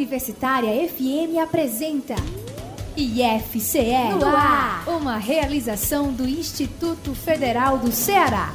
Universitária 0.00 0.88
FM 0.88 1.36
apresenta 1.42 2.14
IFCE 2.96 4.14
no 4.18 4.24
ar, 4.24 4.88
uma 4.88 5.18
realização 5.18 6.10
do 6.10 6.26
Instituto 6.26 7.14
Federal 7.14 7.76
do 7.76 7.92
Ceará. 7.92 8.54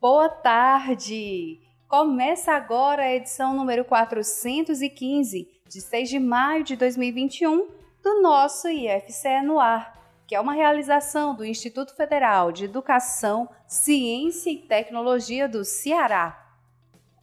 Boa 0.00 0.28
tarde! 0.28 1.58
Começa 1.88 2.52
agora 2.52 3.02
a 3.02 3.12
edição 3.16 3.56
número 3.56 3.84
415, 3.84 5.48
de 5.68 5.80
6 5.80 6.08
de 6.08 6.20
maio 6.20 6.62
de 6.62 6.76
2021, 6.76 7.66
do 8.00 8.22
nosso 8.22 8.68
IFCE 8.68 9.42
no 9.42 9.58
ar, 9.58 9.93
que 10.26 10.34
é 10.34 10.40
uma 10.40 10.52
realização 10.52 11.34
do 11.34 11.44
Instituto 11.44 11.94
Federal 11.94 12.52
de 12.52 12.64
Educação, 12.64 13.48
Ciência 13.66 14.50
e 14.50 14.58
Tecnologia 14.58 15.48
do 15.48 15.64
Ceará. 15.64 16.40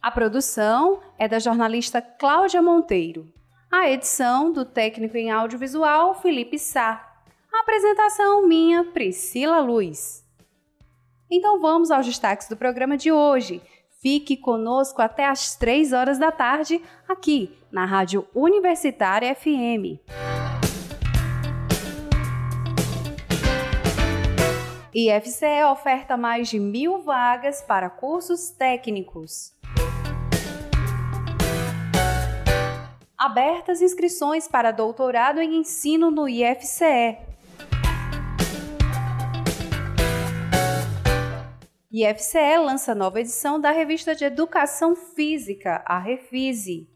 A 0.00 0.10
produção 0.10 1.00
é 1.18 1.28
da 1.28 1.38
jornalista 1.38 2.00
Cláudia 2.00 2.60
Monteiro. 2.60 3.32
A 3.70 3.88
edição 3.90 4.52
do 4.52 4.64
técnico 4.64 5.16
em 5.16 5.30
audiovisual 5.30 6.14
Felipe 6.14 6.58
Sá. 6.58 7.08
A 7.52 7.60
apresentação 7.60 8.46
minha, 8.46 8.84
Priscila 8.84 9.60
Luz. 9.60 10.24
Então 11.30 11.60
vamos 11.60 11.90
aos 11.90 12.04
destaques 12.04 12.48
do 12.48 12.56
programa 12.56 12.96
de 12.96 13.10
hoje 13.10 13.62
Fique 14.02 14.36
conosco 14.36 15.00
até 15.00 15.24
às 15.24 15.54
3 15.54 15.92
horas 15.92 16.18
da 16.18 16.32
tarde, 16.32 16.82
aqui 17.08 17.56
na 17.70 17.84
Rádio 17.84 18.26
Universitária 18.34 19.32
FM. 19.32 20.31
IFCE 24.94 25.64
oferta 25.70 26.18
mais 26.18 26.50
de 26.50 26.60
mil 26.60 27.00
vagas 27.00 27.62
para 27.62 27.88
cursos 27.88 28.50
técnicos. 28.50 29.54
Abertas 33.16 33.80
inscrições 33.80 34.46
para 34.46 34.70
doutorado 34.70 35.40
em 35.40 35.60
ensino 35.60 36.10
no 36.10 36.28
IFCE. 36.28 37.16
IFCE 41.90 42.58
lança 42.58 42.94
nova 42.94 43.18
edição 43.18 43.58
da 43.58 43.70
revista 43.70 44.14
de 44.14 44.26
Educação 44.26 44.94
Física, 44.94 45.82
a 45.86 45.98
Refise. 45.98 46.86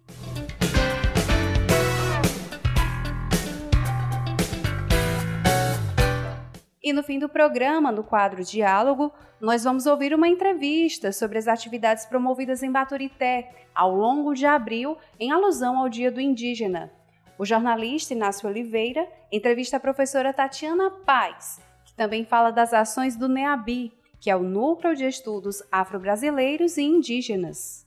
E 6.86 6.92
no 6.92 7.02
fim 7.02 7.18
do 7.18 7.28
programa, 7.28 7.90
no 7.90 8.04
quadro 8.04 8.44
Diálogo, 8.44 9.12
nós 9.40 9.64
vamos 9.64 9.86
ouvir 9.86 10.14
uma 10.14 10.28
entrevista 10.28 11.10
sobre 11.10 11.36
as 11.36 11.48
atividades 11.48 12.06
promovidas 12.06 12.62
em 12.62 12.70
Baturité 12.70 13.50
ao 13.74 13.92
longo 13.92 14.32
de 14.34 14.46
abril, 14.46 14.96
em 15.18 15.32
alusão 15.32 15.80
ao 15.80 15.88
Dia 15.88 16.12
do 16.12 16.20
Indígena. 16.20 16.92
O 17.36 17.44
jornalista 17.44 18.14
Inácio 18.14 18.48
Oliveira 18.48 19.04
entrevista 19.32 19.78
a 19.78 19.80
professora 19.80 20.32
Tatiana 20.32 20.88
Paz, 21.04 21.60
que 21.84 21.92
também 21.92 22.24
fala 22.24 22.52
das 22.52 22.72
ações 22.72 23.16
do 23.16 23.28
NEABI, 23.28 23.92
que 24.20 24.30
é 24.30 24.36
o 24.36 24.44
Núcleo 24.44 24.94
de 24.94 25.06
Estudos 25.06 25.64
Afro-Brasileiros 25.72 26.76
e 26.76 26.84
Indígenas. 26.84 27.84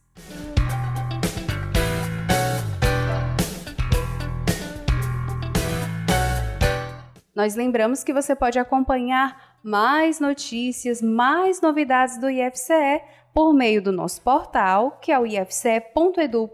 Nós 7.40 7.56
lembramos 7.56 8.04
que 8.04 8.12
você 8.12 8.36
pode 8.36 8.60
acompanhar 8.60 9.56
mais 9.64 10.20
notícias, 10.20 11.02
mais 11.02 11.62
novidades 11.62 12.18
do 12.18 12.30
IFCE 12.30 13.02
por 13.34 13.54
meio 13.54 13.82
do 13.82 13.94
nosso 13.94 14.22
portal, 14.22 15.00
que 15.02 15.10
é 15.10 15.18
o 15.18 15.26
ifce.edu.br, 15.26 16.52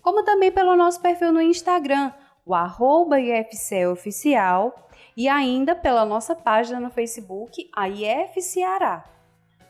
como 0.00 0.24
também 0.24 0.50
pelo 0.50 0.74
nosso 0.74 0.98
perfil 1.02 1.30
no 1.30 1.42
Instagram, 1.42 2.10
o 2.46 2.54
arroba 2.54 3.20
IFCE 3.20 3.84
Oficial, 3.84 4.88
e 5.14 5.28
ainda 5.28 5.74
pela 5.74 6.06
nossa 6.06 6.34
página 6.34 6.80
no 6.80 6.88
Facebook, 6.88 7.68
a 7.76 7.86
IF 7.86 8.40
Ceará. 8.40 9.04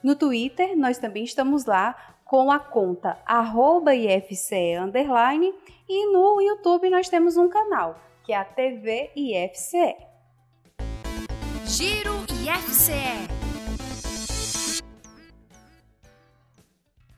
No 0.05 0.15
Twitter, 0.15 0.79
nós 0.79 0.99
também 0.99 1.25
estamos 1.25 1.65
lá 1.65 2.15
com 2.25 2.49
a 2.49 2.61
conta 2.61 3.19
IFCE 3.93 4.77
underline 4.81 5.53
e 5.89 6.13
no 6.13 6.41
YouTube 6.41 6.89
nós 6.91 7.09
temos 7.09 7.37
um 7.37 7.49
canal, 7.49 7.99
que 8.25 8.33
é 8.33 8.37
a 8.37 8.45
TV 8.45 9.11
IFCE. 9.15 9.97
Giro 11.67 12.25
IFCE. 12.43 13.29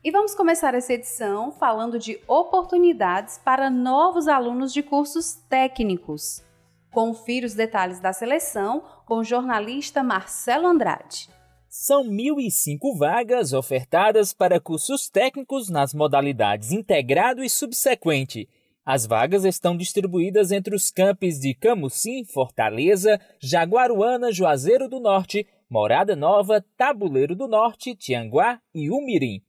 E 0.03 0.11
vamos 0.11 0.35
começar 0.35 0.73
essa 0.73 0.93
edição 0.93 1.51
falando 1.51 1.97
de 1.97 2.19
oportunidades 2.27 3.37
para 3.43 3.69
novos 3.69 4.27
alunos 4.27 4.73
de 4.73 4.83
cursos 4.83 5.35
técnicos. 5.49 6.43
Confira 6.91 7.45
os 7.45 7.53
detalhes 7.53 7.99
da 7.99 8.11
seleção 8.11 8.83
com 9.05 9.19
o 9.19 9.23
jornalista 9.23 10.03
Marcelo 10.03 10.67
Andrade. 10.67 11.29
São 11.69 12.03
1.005 12.03 12.97
vagas 12.97 13.53
ofertadas 13.53 14.33
para 14.33 14.59
cursos 14.59 15.09
técnicos 15.09 15.69
nas 15.69 15.93
modalidades 15.93 16.71
integrado 16.71 17.43
e 17.43 17.49
subsequente. 17.49 18.47
As 18.89 19.05
vagas 19.05 19.43
estão 19.43 19.75
distribuídas 19.75 20.49
entre 20.49 20.73
os 20.73 20.89
campos 20.89 21.41
de 21.41 21.53
Camusim, 21.53 22.23
Fortaleza, 22.23 23.19
Jaguaruana, 23.37 24.31
Juazeiro 24.31 24.87
do 24.87 24.97
Norte, 24.97 25.45
Morada 25.69 26.15
Nova, 26.15 26.63
Tabuleiro 26.77 27.35
do 27.35 27.49
Norte, 27.49 27.93
Tianguá 27.93 28.61
e 28.73 28.89
Umirim. 28.89 29.41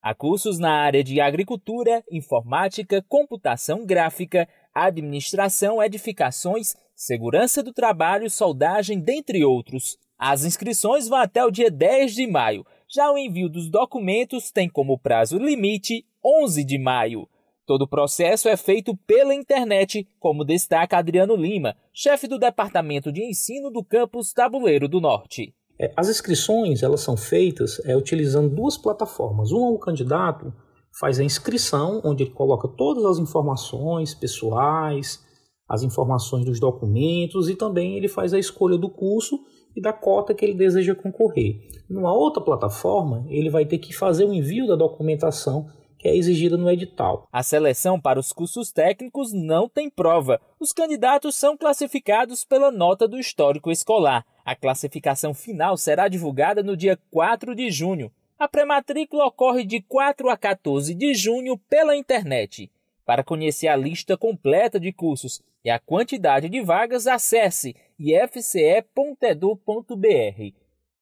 Há 0.00 0.14
cursos 0.14 0.60
na 0.60 0.70
área 0.70 1.02
de 1.02 1.20
agricultura, 1.20 2.04
informática, 2.08 3.04
computação 3.08 3.84
gráfica, 3.84 4.48
administração, 4.72 5.82
edificações, 5.82 6.76
segurança 6.94 7.64
do 7.64 7.72
trabalho, 7.72 8.30
soldagem, 8.30 9.00
dentre 9.00 9.44
outros. 9.44 9.98
As 10.16 10.44
inscrições 10.44 11.08
vão 11.08 11.18
até 11.18 11.44
o 11.44 11.50
dia 11.50 11.68
10 11.68 12.14
de 12.14 12.28
maio. 12.28 12.64
Já 12.88 13.10
o 13.10 13.18
envio 13.18 13.48
dos 13.48 13.68
documentos 13.68 14.52
tem 14.52 14.68
como 14.68 14.96
prazo 14.96 15.36
limite 15.36 16.06
11 16.24 16.62
de 16.62 16.78
maio. 16.78 17.28
Todo 17.66 17.82
o 17.82 17.88
processo 17.88 18.46
é 18.46 18.58
feito 18.58 18.94
pela 19.06 19.34
internet, 19.34 20.06
como 20.20 20.44
destaca 20.44 20.98
Adriano 20.98 21.34
Lima, 21.34 21.74
chefe 21.94 22.28
do 22.28 22.38
Departamento 22.38 23.10
de 23.10 23.24
Ensino 23.24 23.70
do 23.70 23.82
campus 23.82 24.34
Tabuleiro 24.34 24.86
do 24.86 25.00
Norte. 25.00 25.54
É, 25.80 25.90
as 25.96 26.10
inscrições 26.10 26.82
elas 26.82 27.00
são 27.00 27.16
feitas 27.16 27.80
é, 27.86 27.96
utilizando 27.96 28.54
duas 28.54 28.76
plataformas. 28.76 29.50
Uma, 29.50 29.70
o 29.70 29.78
candidato 29.78 30.52
faz 31.00 31.18
a 31.18 31.24
inscrição, 31.24 32.02
onde 32.04 32.24
ele 32.24 32.32
coloca 32.32 32.68
todas 32.68 33.04
as 33.06 33.18
informações 33.18 34.14
pessoais, 34.14 35.24
as 35.66 35.82
informações 35.82 36.44
dos 36.44 36.60
documentos 36.60 37.48
e 37.48 37.56
também 37.56 37.96
ele 37.96 38.08
faz 38.08 38.34
a 38.34 38.38
escolha 38.38 38.76
do 38.76 38.90
curso 38.90 39.40
e 39.74 39.80
da 39.80 39.92
cota 39.92 40.34
que 40.34 40.44
ele 40.44 40.54
deseja 40.54 40.94
concorrer. 40.94 41.60
Numa 41.88 42.12
outra 42.12 42.42
plataforma, 42.42 43.24
ele 43.28 43.48
vai 43.48 43.64
ter 43.64 43.78
que 43.78 43.94
fazer 43.94 44.26
o 44.26 44.34
envio 44.34 44.66
da 44.66 44.76
documentação 44.76 45.66
que 46.04 46.08
é 46.10 46.14
exigida 46.14 46.58
no 46.58 46.70
edital. 46.70 47.26
A 47.32 47.42
seleção 47.42 47.98
para 47.98 48.20
os 48.20 48.30
cursos 48.30 48.70
técnicos 48.70 49.32
não 49.32 49.70
tem 49.70 49.88
prova. 49.88 50.38
Os 50.60 50.70
candidatos 50.70 51.34
são 51.34 51.56
classificados 51.56 52.44
pela 52.44 52.70
nota 52.70 53.08
do 53.08 53.18
histórico 53.18 53.70
escolar. 53.70 54.22
A 54.44 54.54
classificação 54.54 55.32
final 55.32 55.78
será 55.78 56.06
divulgada 56.06 56.62
no 56.62 56.76
dia 56.76 56.98
4 57.10 57.54
de 57.54 57.70
junho. 57.70 58.12
A 58.38 58.46
pré-matrícula 58.46 59.24
ocorre 59.24 59.64
de 59.64 59.80
4 59.80 60.28
a 60.28 60.36
14 60.36 60.94
de 60.94 61.14
junho 61.14 61.56
pela 61.70 61.96
internet. 61.96 62.70
Para 63.06 63.24
conhecer 63.24 63.68
a 63.68 63.76
lista 63.76 64.14
completa 64.14 64.78
de 64.78 64.92
cursos 64.92 65.40
e 65.64 65.70
a 65.70 65.78
quantidade 65.78 66.50
de 66.50 66.60
vagas, 66.60 67.06
acesse 67.06 67.74
ifce.edu.br. 67.98 68.84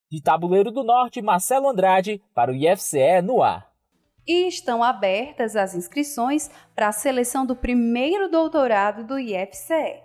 De 0.08 0.22
Tabuleiro 0.22 0.70
do 0.70 0.84
Norte, 0.84 1.20
Marcelo 1.20 1.68
Andrade, 1.68 2.22
para 2.32 2.52
o 2.52 2.54
IFCE 2.54 3.20
no 3.20 3.42
ar. 3.42 3.71
E 4.26 4.46
estão 4.46 4.82
abertas 4.82 5.56
as 5.56 5.74
inscrições 5.74 6.50
para 6.74 6.88
a 6.88 6.92
seleção 6.92 7.44
do 7.44 7.56
primeiro 7.56 8.30
doutorado 8.30 9.04
do 9.04 9.18
IFCE. 9.18 10.00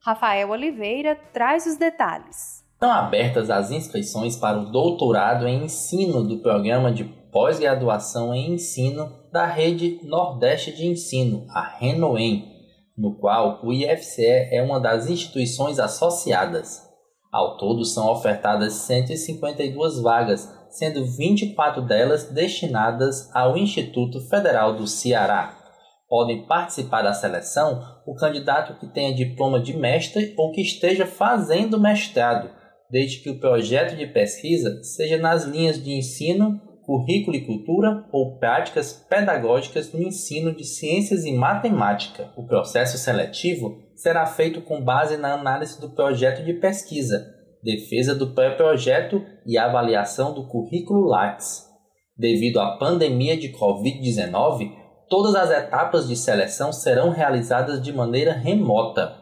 Rafael 0.00 0.50
Oliveira 0.50 1.16
traz 1.32 1.66
os 1.66 1.76
detalhes. 1.76 2.64
Estão 2.74 2.92
abertas 2.92 3.50
as 3.50 3.70
inscrições 3.70 4.36
para 4.36 4.58
o 4.58 4.70
doutorado 4.70 5.48
em 5.48 5.64
ensino 5.64 6.22
do 6.22 6.38
programa 6.38 6.92
de 6.92 7.04
pós-graduação 7.04 8.32
em 8.32 8.54
ensino 8.54 9.12
da 9.32 9.46
Rede 9.46 9.98
Nordeste 10.04 10.72
de 10.72 10.86
Ensino, 10.86 11.46
a 11.50 11.62
RENOEM, 11.62 12.44
no 12.96 13.16
qual 13.18 13.60
o 13.64 13.72
IFCE 13.72 14.24
é 14.24 14.62
uma 14.62 14.78
das 14.78 15.10
instituições 15.10 15.78
associadas. 15.78 16.82
Ao 17.32 17.56
todo 17.58 17.84
são 17.84 18.10
ofertadas 18.10 18.74
152 18.74 20.00
vagas, 20.00 20.55
sendo 20.76 21.04
24 21.06 21.82
delas 21.82 22.30
destinadas 22.30 23.30
ao 23.34 23.56
Instituto 23.56 24.20
Federal 24.28 24.76
do 24.76 24.86
Ceará. 24.86 25.56
Podem 26.08 26.46
participar 26.46 27.02
da 27.02 27.12
seleção 27.12 27.82
o 28.06 28.14
candidato 28.14 28.78
que 28.78 28.86
tenha 28.86 29.14
diploma 29.14 29.58
de 29.58 29.76
mestre 29.76 30.34
ou 30.36 30.52
que 30.52 30.60
esteja 30.60 31.06
fazendo 31.06 31.80
mestrado, 31.80 32.50
desde 32.90 33.18
que 33.20 33.30
o 33.30 33.40
projeto 33.40 33.96
de 33.96 34.06
pesquisa 34.06 34.82
seja 34.82 35.18
nas 35.18 35.44
linhas 35.44 35.82
de 35.82 35.92
ensino, 35.92 36.60
currículo 36.84 37.36
e 37.36 37.44
cultura 37.44 38.04
ou 38.12 38.38
práticas 38.38 38.92
pedagógicas 39.08 39.92
no 39.92 40.00
ensino 40.00 40.54
de 40.54 40.64
ciências 40.64 41.24
e 41.24 41.32
matemática. 41.32 42.30
O 42.36 42.46
processo 42.46 42.96
seletivo 42.96 43.82
será 43.96 44.24
feito 44.26 44.60
com 44.60 44.80
base 44.80 45.16
na 45.16 45.32
análise 45.32 45.80
do 45.80 45.90
projeto 45.90 46.44
de 46.44 46.52
pesquisa, 46.52 47.35
defesa 47.66 48.14
do 48.14 48.28
pré-projeto 48.28 49.20
e 49.44 49.58
avaliação 49.58 50.32
do 50.32 50.46
currículo 50.46 51.04
Lattes. 51.04 51.66
Devido 52.16 52.60
à 52.60 52.78
pandemia 52.78 53.36
de 53.36 53.48
Covid-19, 53.48 54.70
todas 55.10 55.34
as 55.34 55.50
etapas 55.50 56.06
de 56.06 56.14
seleção 56.14 56.72
serão 56.72 57.10
realizadas 57.10 57.82
de 57.82 57.92
maneira 57.92 58.32
remota. 58.32 59.16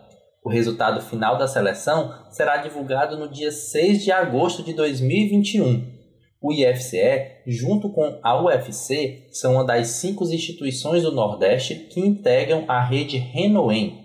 O 0.44 0.50
resultado 0.50 1.00
final 1.00 1.38
da 1.38 1.48
seleção 1.48 2.12
será 2.30 2.58
divulgado 2.58 3.16
no 3.16 3.30
dia 3.30 3.50
6 3.50 4.04
de 4.04 4.12
agosto 4.12 4.62
de 4.62 4.74
2021. 4.74 5.94
O 6.38 6.52
IFCE, 6.52 7.40
junto 7.46 7.88
com 7.88 8.20
a 8.22 8.44
UFC, 8.44 9.26
são 9.32 9.54
uma 9.54 9.64
das 9.64 9.88
cinco 9.88 10.24
instituições 10.24 11.02
do 11.02 11.10
Nordeste 11.10 11.76
que 11.90 11.98
integram 11.98 12.66
a 12.68 12.84
rede 12.84 13.16
Renoem. 13.16 14.03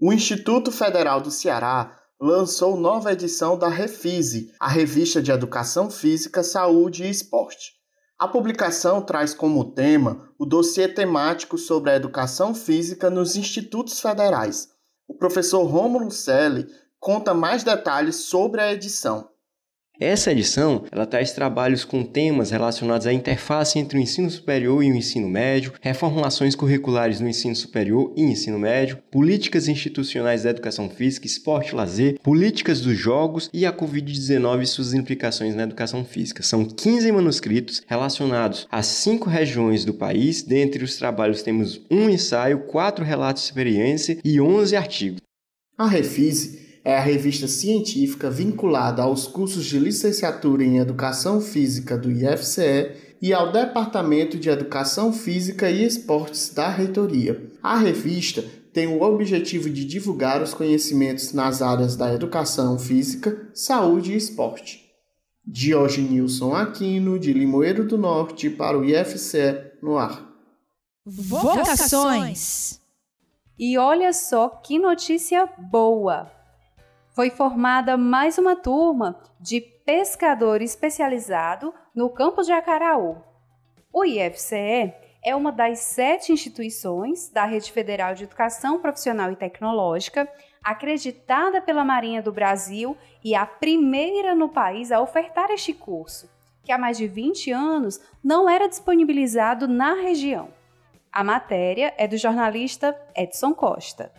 O 0.00 0.12
Instituto 0.12 0.70
Federal 0.70 1.20
do 1.20 1.28
Ceará 1.28 1.98
lançou 2.20 2.76
nova 2.76 3.12
edição 3.12 3.58
da 3.58 3.68
Refise, 3.68 4.54
a 4.60 4.68
revista 4.68 5.20
de 5.20 5.32
Educação 5.32 5.90
Física, 5.90 6.44
Saúde 6.44 7.02
e 7.02 7.10
Esporte. 7.10 7.72
A 8.16 8.28
publicação 8.28 9.02
traz 9.02 9.34
como 9.34 9.72
tema 9.72 10.30
o 10.38 10.46
dossiê 10.46 10.86
temático 10.86 11.58
sobre 11.58 11.90
a 11.90 11.96
educação 11.96 12.54
física 12.54 13.10
nos 13.10 13.34
institutos 13.34 14.00
federais, 14.00 14.68
o 15.08 15.14
professor 15.14 15.64
Rômulo 15.64 16.12
Selle 16.12 16.68
conta 17.00 17.34
mais 17.34 17.64
detalhes 17.64 18.14
sobre 18.14 18.60
a 18.60 18.72
edição. 18.72 19.28
Essa 20.00 20.30
edição 20.30 20.84
ela 20.92 21.04
traz 21.04 21.32
trabalhos 21.32 21.84
com 21.84 22.04
temas 22.04 22.52
relacionados 22.52 23.04
à 23.04 23.12
interface 23.12 23.80
entre 23.80 23.98
o 23.98 24.00
ensino 24.00 24.30
superior 24.30 24.84
e 24.84 24.92
o 24.92 24.94
ensino 24.94 25.28
médio, 25.28 25.72
reformulações 25.80 26.54
curriculares 26.54 27.18
no 27.18 27.28
ensino 27.28 27.56
superior 27.56 28.12
e 28.16 28.22
ensino 28.22 28.60
médio, 28.60 28.98
políticas 29.10 29.66
institucionais 29.66 30.44
da 30.44 30.50
educação 30.50 30.88
física, 30.88 31.26
esporte 31.26 31.72
e 31.72 31.74
lazer, 31.74 32.20
políticas 32.22 32.80
dos 32.80 32.96
jogos 32.96 33.50
e 33.52 33.66
a 33.66 33.72
Covid-19 33.72 34.62
e 34.62 34.66
suas 34.66 34.94
implicações 34.94 35.56
na 35.56 35.64
educação 35.64 36.04
física. 36.04 36.44
São 36.44 36.64
15 36.64 37.10
manuscritos 37.10 37.82
relacionados 37.84 38.68
a 38.70 38.84
cinco 38.84 39.28
regiões 39.28 39.84
do 39.84 39.94
país. 39.94 40.44
Dentre 40.44 40.84
os 40.84 40.96
trabalhos 40.96 41.42
temos 41.42 41.80
um 41.90 42.08
ensaio, 42.08 42.60
quatro 42.66 43.04
relatos 43.04 43.42
de 43.42 43.48
experiência 43.48 44.16
e 44.24 44.40
11 44.40 44.76
artigos. 44.76 45.20
A 45.76 45.88
Refise 45.88 46.67
é 46.88 46.96
a 46.96 47.02
revista 47.02 47.46
científica 47.46 48.30
vinculada 48.30 49.02
aos 49.02 49.26
cursos 49.26 49.66
de 49.66 49.78
licenciatura 49.78 50.64
em 50.64 50.78
Educação 50.78 51.38
Física 51.38 51.98
do 51.98 52.10
IFCE 52.10 52.92
e 53.20 53.30
ao 53.30 53.52
Departamento 53.52 54.38
de 54.38 54.48
Educação 54.48 55.12
Física 55.12 55.70
e 55.70 55.84
Esportes 55.84 56.48
da 56.48 56.70
Reitoria. 56.70 57.52
A 57.62 57.76
revista 57.76 58.42
tem 58.72 58.86
o 58.86 59.02
objetivo 59.02 59.68
de 59.68 59.84
divulgar 59.84 60.42
os 60.42 60.54
conhecimentos 60.54 61.34
nas 61.34 61.60
áreas 61.60 61.94
da 61.94 62.10
educação 62.10 62.78
física, 62.78 63.50
saúde 63.52 64.14
e 64.14 64.16
esporte. 64.16 64.90
Nilson 65.46 66.54
Aquino, 66.54 67.18
de 67.18 67.34
Limoeiro 67.34 67.86
do 67.86 67.98
Norte, 67.98 68.48
para 68.48 68.78
o 68.78 68.84
IFCE 68.86 69.72
no 69.82 69.98
ar. 69.98 70.26
Vocações! 71.04 72.80
E 73.58 73.76
olha 73.76 74.10
só 74.14 74.48
que 74.48 74.78
notícia 74.78 75.46
boa! 75.70 76.37
Foi 77.18 77.30
formada 77.30 77.96
mais 77.96 78.38
uma 78.38 78.54
turma 78.54 79.18
de 79.40 79.60
pescador 79.60 80.62
especializado 80.62 81.74
no 81.92 82.08
campus 82.08 82.46
de 82.46 82.52
Acaraú. 82.52 83.16
O 83.92 84.04
IFCE 84.04 84.94
é 85.24 85.34
uma 85.34 85.50
das 85.50 85.80
sete 85.80 86.32
instituições 86.32 87.28
da 87.28 87.44
Rede 87.44 87.72
Federal 87.72 88.14
de 88.14 88.22
Educação 88.22 88.78
Profissional 88.78 89.32
e 89.32 89.34
Tecnológica, 89.34 90.32
acreditada 90.62 91.60
pela 91.60 91.84
Marinha 91.84 92.22
do 92.22 92.30
Brasil 92.30 92.96
e 93.24 93.34
a 93.34 93.44
primeira 93.44 94.32
no 94.32 94.48
país 94.48 94.92
a 94.92 95.00
ofertar 95.00 95.50
este 95.50 95.74
curso, 95.74 96.30
que 96.62 96.70
há 96.70 96.78
mais 96.78 96.96
de 96.96 97.08
20 97.08 97.50
anos 97.50 98.00
não 98.22 98.48
era 98.48 98.68
disponibilizado 98.68 99.66
na 99.66 99.94
região. 99.94 100.50
A 101.10 101.24
matéria 101.24 101.92
é 101.98 102.06
do 102.06 102.16
jornalista 102.16 102.96
Edson 103.16 103.52
Costa 103.52 104.12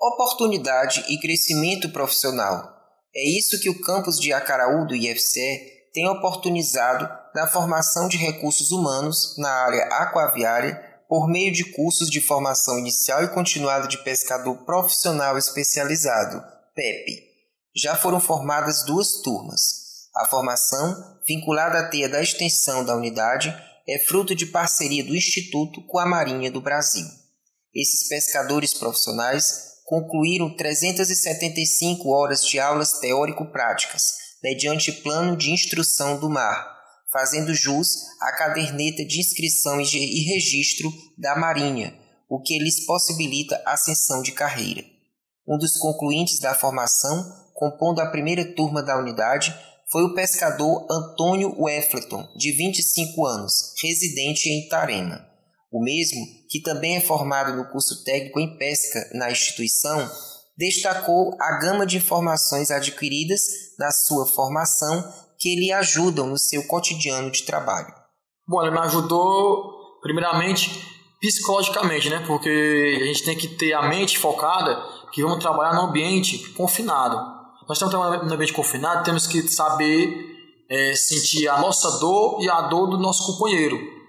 oportunidade 0.00 1.04
e 1.08 1.18
crescimento 1.18 1.90
profissional. 1.90 2.80
É 3.14 3.38
isso 3.38 3.60
que 3.60 3.68
o 3.68 3.80
campus 3.80 4.18
de 4.18 4.32
Acaraú 4.32 4.86
do 4.86 4.94
IFCE 4.94 5.80
tem 5.92 6.08
oportunizado 6.08 7.08
na 7.34 7.46
formação 7.46 8.08
de 8.08 8.16
recursos 8.16 8.70
humanos 8.70 9.36
na 9.36 9.50
área 9.50 9.84
aquaviária 9.86 10.90
por 11.08 11.28
meio 11.28 11.52
de 11.52 11.64
cursos 11.72 12.08
de 12.08 12.20
formação 12.20 12.78
inicial 12.78 13.22
e 13.24 13.28
continuada 13.28 13.88
de 13.88 13.98
pescador 13.98 14.64
profissional 14.64 15.36
especializado, 15.36 16.40
PEP. 16.74 17.20
Já 17.76 17.96
foram 17.96 18.20
formadas 18.20 18.84
duas 18.84 19.20
turmas. 19.20 20.08
A 20.16 20.26
formação, 20.26 21.20
vinculada 21.26 21.80
à 21.80 21.88
teia 21.88 22.08
da 22.08 22.22
extensão 22.22 22.84
da 22.84 22.96
unidade, 22.96 23.54
é 23.88 23.98
fruto 23.98 24.34
de 24.34 24.46
parceria 24.46 25.04
do 25.04 25.16
Instituto 25.16 25.84
com 25.86 25.98
a 25.98 26.06
Marinha 26.06 26.50
do 26.50 26.60
Brasil. 26.60 27.06
Esses 27.74 28.08
pescadores 28.08 28.72
profissionais 28.72 29.69
concluíram 29.90 30.54
375 30.54 32.08
horas 32.10 32.46
de 32.46 32.60
aulas 32.60 33.00
teórico-práticas, 33.00 34.12
mediante 34.40 34.92
plano 34.92 35.36
de 35.36 35.50
instrução 35.50 36.16
do 36.16 36.30
mar, 36.30 36.64
fazendo 37.12 37.52
jus 37.52 37.96
à 38.20 38.30
caderneta 38.36 39.04
de 39.04 39.18
inscrição 39.18 39.80
e 39.80 40.32
registro 40.32 40.88
da 41.18 41.34
Marinha, 41.34 41.92
o 42.28 42.40
que 42.40 42.56
lhes 42.60 42.86
possibilita 42.86 43.60
ascensão 43.66 44.22
de 44.22 44.30
carreira. 44.30 44.84
Um 45.44 45.58
dos 45.58 45.76
concluintes 45.76 46.38
da 46.38 46.54
formação, 46.54 47.28
compondo 47.52 47.98
a 47.98 48.06
primeira 48.12 48.44
turma 48.54 48.84
da 48.84 48.96
unidade, 48.96 49.52
foi 49.90 50.04
o 50.04 50.14
pescador 50.14 50.86
Antônio 50.88 51.52
Weffleton, 51.60 52.28
de 52.36 52.52
25 52.52 53.26
anos, 53.26 53.74
residente 53.82 54.48
em 54.48 54.66
Itarema. 54.66 55.29
O 55.70 55.82
mesmo, 55.82 56.20
que 56.48 56.60
também 56.60 56.96
é 56.96 57.00
formado 57.00 57.56
no 57.56 57.70
curso 57.70 58.02
técnico 58.02 58.40
em 58.40 58.56
pesca 58.56 59.08
na 59.14 59.30
instituição, 59.30 60.10
destacou 60.56 61.36
a 61.40 61.58
gama 61.58 61.86
de 61.86 61.96
informações 61.96 62.70
adquiridas 62.70 63.40
na 63.78 63.90
sua 63.90 64.26
formação 64.26 65.12
que 65.38 65.54
lhe 65.54 65.72
ajudam 65.72 66.26
no 66.26 66.36
seu 66.36 66.66
cotidiano 66.66 67.30
de 67.30 67.44
trabalho. 67.44 67.94
Bom, 68.46 68.62
ele 68.62 68.72
me 68.72 68.80
ajudou, 68.80 70.00
primeiramente, 70.02 70.84
psicologicamente, 71.20 72.10
né? 72.10 72.24
Porque 72.26 72.98
a 73.00 73.06
gente 73.06 73.24
tem 73.24 73.36
que 73.36 73.48
ter 73.48 73.72
a 73.72 73.88
mente 73.88 74.18
focada 74.18 74.76
que 75.12 75.22
vamos 75.22 75.38
trabalhar 75.38 75.74
no 75.74 75.88
ambiente 75.88 76.38
confinado. 76.54 77.16
Nós 77.68 77.76
estamos 77.78 77.94
trabalhando 77.94 78.26
no 78.26 78.34
ambiente 78.34 78.52
confinado, 78.52 79.04
temos 79.04 79.26
que 79.26 79.48
saber 79.48 80.30
é, 80.68 80.94
sentir 80.94 81.48
a 81.48 81.58
nossa 81.58 81.98
dor 81.98 82.42
e 82.42 82.50
a 82.50 82.62
dor 82.62 82.88
do 82.88 82.98
nosso 82.98 83.24
companheiro. 83.26 83.99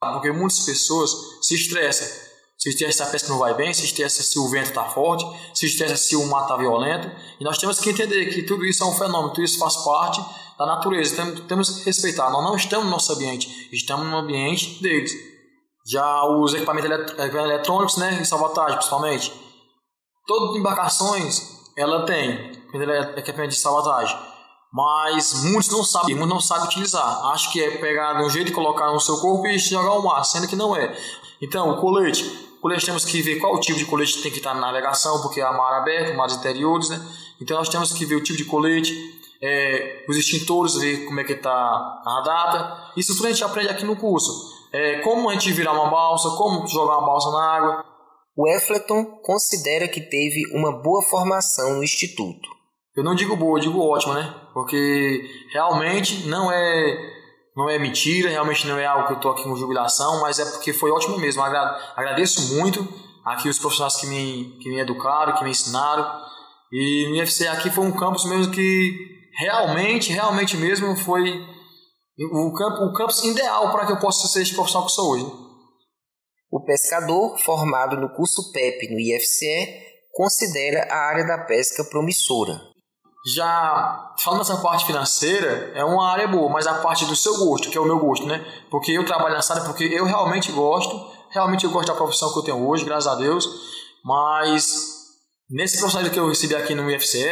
Porque 0.00 0.30
muitas 0.32 0.60
pessoas 0.60 1.10
se 1.42 1.54
estressam. 1.54 2.28
Se 2.56 2.70
estressa 2.70 3.04
se 3.04 3.08
a 3.08 3.12
pesca 3.12 3.28
não 3.28 3.38
vai 3.38 3.54
bem, 3.54 3.72
se 3.72 3.84
estressa 3.84 4.20
se 4.20 4.36
o 4.36 4.48
vento 4.48 4.70
está 4.70 4.84
forte, 4.84 5.24
se 5.54 5.66
estressa 5.66 5.96
se 5.96 6.16
o 6.16 6.26
mar 6.26 6.42
está 6.42 6.56
violento. 6.56 7.08
E 7.40 7.44
nós 7.44 7.56
temos 7.58 7.78
que 7.78 7.90
entender 7.90 8.26
que 8.26 8.42
tudo 8.42 8.64
isso 8.64 8.82
é 8.82 8.86
um 8.86 8.92
fenômeno, 8.92 9.32
tudo 9.32 9.44
isso 9.44 9.58
faz 9.58 9.76
parte 9.76 10.20
da 10.58 10.66
natureza. 10.66 11.14
Temos, 11.14 11.40
temos 11.42 11.70
que 11.70 11.84
respeitar. 11.84 12.30
Nós 12.30 12.42
não 12.42 12.56
estamos 12.56 12.86
no 12.86 12.90
nosso 12.90 13.12
ambiente, 13.12 13.68
estamos 13.72 14.06
no 14.06 14.16
ambiente 14.16 14.82
deles. 14.82 15.12
Já 15.86 16.24
os 16.24 16.52
equipamentos 16.52 16.90
eletrônicos, 17.18 17.96
né, 17.96 18.18
em 18.20 18.24
salvatagem 18.24 18.74
principalmente, 18.76 19.32
todas 20.26 20.50
as 20.50 20.56
embarcações 20.56 21.58
ela 21.76 22.04
tem 22.04 22.52
equipamento 23.16 23.54
de 23.54 23.60
salvatagem 23.60 24.18
mas 24.72 25.44
muitos 25.44 25.70
não 25.70 25.84
sabem, 25.84 26.14
muitos 26.14 26.34
não 26.34 26.40
sabem 26.40 26.64
utilizar. 26.64 27.26
Acho 27.26 27.52
que 27.52 27.62
é 27.62 27.78
pegar 27.78 28.14
de 28.14 28.24
um 28.24 28.30
jeito 28.30 28.50
e 28.50 28.54
colocar 28.54 28.92
no 28.92 29.00
seu 29.00 29.18
corpo 29.18 29.46
e 29.46 29.58
jogar 29.58 29.90
ao 29.90 30.02
mar, 30.02 30.24
sendo 30.24 30.46
que 30.46 30.56
não 30.56 30.76
é. 30.76 30.96
Então, 31.40 31.70
o 31.70 31.80
colete, 31.80 32.48
Colete 32.60 32.86
temos 32.86 33.04
que 33.04 33.22
ver 33.22 33.36
qual 33.36 33.58
tipo 33.60 33.78
de 33.78 33.84
colete 33.84 34.20
tem 34.20 34.32
que 34.32 34.38
estar 34.38 34.52
na 34.54 34.60
navegação, 34.60 35.22
porque 35.22 35.40
há 35.40 35.52
mar 35.52 35.80
aberto, 35.80 36.16
mares 36.16 36.36
interiores, 36.36 36.88
né? 36.88 37.00
Então 37.40 37.56
nós 37.56 37.68
temos 37.68 37.92
que 37.92 38.04
ver 38.04 38.16
o 38.16 38.22
tipo 38.22 38.36
de 38.36 38.44
colete, 38.44 38.92
é, 39.40 40.04
os 40.08 40.16
extintores, 40.16 40.74
ver 40.74 41.06
como 41.06 41.20
é 41.20 41.24
que 41.24 41.34
está 41.34 41.52
a 41.52 42.22
data. 42.24 42.92
Isso 42.96 43.14
tudo 43.14 43.26
a 43.26 43.30
gente 43.30 43.44
aprende 43.44 43.68
aqui 43.68 43.84
no 43.84 43.96
curso. 43.96 44.32
É, 44.72 45.00
como 45.00 45.30
a 45.30 45.34
gente 45.34 45.52
virar 45.52 45.72
uma 45.72 45.88
balsa, 45.88 46.30
como 46.30 46.66
jogar 46.66 46.98
uma 46.98 47.06
balsa 47.06 47.30
na 47.30 47.56
água. 47.56 47.84
O 48.36 48.48
Efleton 48.48 49.04
considera 49.22 49.88
que 49.88 50.00
teve 50.00 50.42
uma 50.52 50.80
boa 50.82 51.02
formação 51.02 51.76
no 51.76 51.82
Instituto. 51.82 52.48
Eu 52.96 53.04
não 53.04 53.14
digo 53.14 53.36
boa, 53.36 53.58
eu 53.58 53.62
digo 53.62 53.80
ótima, 53.80 54.14
né? 54.14 54.34
Porque 54.58 55.46
realmente 55.52 56.26
não 56.26 56.50
é 56.50 57.14
não 57.56 57.70
é 57.70 57.78
mentira, 57.78 58.28
realmente 58.28 58.66
não 58.66 58.76
é 58.76 58.86
algo 58.86 59.06
que 59.06 59.12
eu 59.12 59.16
estou 59.18 59.30
aqui 59.30 59.44
com 59.44 59.54
jubilação, 59.54 60.20
mas 60.20 60.40
é 60.40 60.44
porque 60.50 60.72
foi 60.72 60.90
ótimo 60.90 61.16
mesmo. 61.16 61.40
Agradeço 61.40 62.56
muito 62.56 62.80
aqui 63.24 63.48
os 63.48 63.56
profissionais 63.56 63.94
que 63.94 64.08
me, 64.08 64.58
que 64.60 64.68
me 64.68 64.80
educaram, 64.80 65.36
que 65.36 65.44
me 65.44 65.50
ensinaram. 65.50 66.04
E 66.72 67.06
no 67.08 67.22
IFC 67.22 67.46
aqui 67.46 67.70
foi 67.70 67.84
um 67.84 67.92
campus 67.92 68.24
mesmo 68.24 68.52
que 68.52 68.98
realmente, 69.38 70.12
realmente 70.12 70.56
mesmo 70.56 70.96
foi 70.96 71.40
o, 72.18 72.52
campo, 72.52 72.82
o 72.82 72.92
campus 72.92 73.22
ideal 73.22 73.70
para 73.70 73.86
que 73.86 73.92
eu 73.92 74.00
possa 74.00 74.26
ser 74.26 74.42
esse 74.42 74.56
profissional 74.56 74.88
que 74.88 74.92
sou 74.92 75.12
hoje. 75.12 75.26
O 76.50 76.64
pescador, 76.64 77.38
formado 77.38 77.96
no 77.96 78.12
curso 78.12 78.50
PEP 78.52 78.88
no 78.90 78.98
IFCE, 78.98 79.84
considera 80.12 80.88
a 80.90 80.96
área 81.10 81.24
da 81.24 81.44
pesca 81.44 81.84
promissora. 81.84 82.60
Já 83.34 84.14
falando 84.22 84.40
dessa 84.40 84.56
parte 84.58 84.86
financeira, 84.86 85.72
é 85.74 85.84
uma 85.84 86.10
área 86.10 86.26
boa, 86.26 86.48
mas 86.48 86.66
a 86.66 86.74
parte 86.74 87.04
do 87.04 87.14
seu 87.14 87.36
gosto, 87.36 87.68
que 87.68 87.76
é 87.76 87.80
o 87.80 87.84
meu 87.84 87.98
gosto, 87.98 88.26
né? 88.26 88.44
Porque 88.70 88.92
eu 88.92 89.04
trabalho 89.04 89.34
nessa 89.34 89.54
área 89.54 89.66
porque 89.66 89.84
eu 89.84 90.04
realmente 90.04 90.50
gosto, 90.52 90.98
realmente 91.30 91.64
eu 91.64 91.70
gosto 91.70 91.88
da 91.88 91.94
profissão 91.94 92.32
que 92.32 92.38
eu 92.38 92.42
tenho 92.42 92.66
hoje, 92.66 92.84
graças 92.84 93.06
a 93.06 93.16
Deus, 93.16 93.46
mas 94.04 94.98
nesse 95.50 95.78
processo 95.78 96.10
que 96.10 96.18
eu 96.18 96.28
recebi 96.28 96.54
aqui 96.54 96.74
no 96.74 96.90
IFCE, 96.90 97.26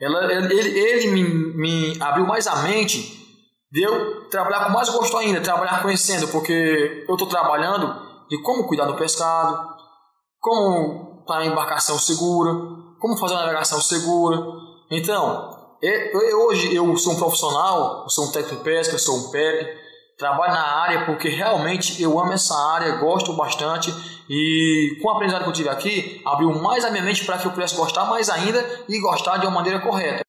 ela, 0.00 0.32
ele, 0.32 0.78
ele 0.78 1.06
me, 1.08 1.24
me 1.24 2.02
abriu 2.02 2.26
mais 2.26 2.46
a 2.46 2.56
mente 2.56 3.24
de 3.72 3.82
eu 3.82 4.28
trabalhar 4.28 4.66
com 4.66 4.72
mais 4.72 4.88
gosto 4.88 5.16
ainda, 5.16 5.40
trabalhar 5.40 5.82
conhecendo, 5.82 6.28
porque 6.28 7.04
eu 7.08 7.14
estou 7.14 7.28
trabalhando 7.28 8.00
de 8.28 8.40
como 8.42 8.68
cuidar 8.68 8.84
do 8.84 8.94
pescado, 8.94 9.74
como 10.38 11.20
estar 11.22 11.38
tá 11.38 11.44
em 11.44 11.48
embarcação 11.48 11.98
segura, 11.98 12.52
como 13.00 13.16
fazer 13.16 13.34
a 13.34 13.38
navegação 13.38 13.80
segura, 13.80 14.36
então, 14.90 15.76
eu, 15.82 16.46
hoje 16.46 16.74
eu 16.74 16.96
sou 16.96 17.12
um 17.12 17.18
profissional, 17.18 18.04
eu 18.04 18.10
sou 18.10 18.26
um 18.26 18.32
técnico 18.32 18.56
de 18.56 18.64
pesca, 18.64 18.98
sou 18.98 19.16
um 19.16 19.30
PEP, 19.30 19.84
trabalho 20.16 20.52
na 20.52 20.82
área 20.82 21.06
porque 21.06 21.28
realmente 21.28 22.00
eu 22.02 22.18
amo 22.18 22.32
essa 22.32 22.54
área, 22.72 22.96
gosto 22.96 23.32
bastante 23.32 23.92
e 24.28 24.98
com 25.02 25.08
o 25.08 25.10
aprendizado 25.10 25.42
que 25.42 25.50
eu 25.50 25.54
tive 25.54 25.68
aqui, 25.68 26.22
abriu 26.24 26.50
mais 26.54 26.84
a 26.84 26.90
minha 26.90 27.02
mente 27.02 27.24
para 27.24 27.38
que 27.38 27.46
eu 27.46 27.52
pudesse 27.52 27.76
gostar 27.76 28.04
mais 28.06 28.30
ainda 28.30 28.64
e 28.88 28.98
gostar 29.00 29.38
de 29.38 29.46
uma 29.46 29.56
maneira 29.56 29.80
correta. 29.80 30.22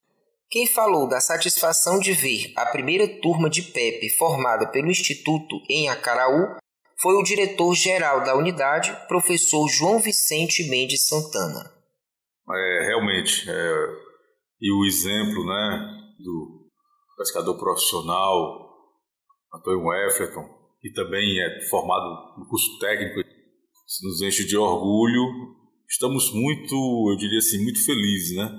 Quem 0.50 0.68
falou 0.68 1.08
da 1.08 1.20
satisfação 1.20 2.00
de 2.00 2.14
ver 2.14 2.54
a 2.56 2.66
primeira 2.68 3.08
turma 3.22 3.50
de 3.50 3.62
PEP 3.62 4.10
formada 4.18 4.68
pelo 4.68 4.90
Instituto 4.90 5.56
em 5.70 5.90
Acaraú 5.90 6.56
foi 7.02 7.16
o 7.16 7.24
diretor-geral 7.24 8.24
da 8.24 8.36
unidade, 8.36 8.96
professor 9.08 9.68
João 9.68 10.00
Vicente 10.00 10.70
Mendes 10.70 11.08
Santana. 11.08 11.72
É, 12.50 12.86
realmente, 12.86 13.50
é, 13.50 13.86
e 14.62 14.72
o 14.72 14.86
exemplo 14.86 15.46
né, 15.46 15.98
do 16.20 16.70
pescador 17.18 17.58
profissional 17.58 18.66
Antônio 19.54 19.94
Efferton, 20.08 20.46
que 20.82 20.92
também 20.92 21.40
é 21.40 21.62
formado 21.70 22.40
no 22.40 22.48
curso 22.48 22.78
técnico, 22.80 23.22
nos 24.04 24.22
enche 24.22 24.46
de 24.46 24.58
orgulho. 24.58 25.24
Estamos 25.90 26.34
muito, 26.34 26.76
eu 27.12 27.18
diria 27.18 27.40
assim, 27.40 27.64
muito 27.64 27.84
felizes, 27.84 28.36
né? 28.36 28.52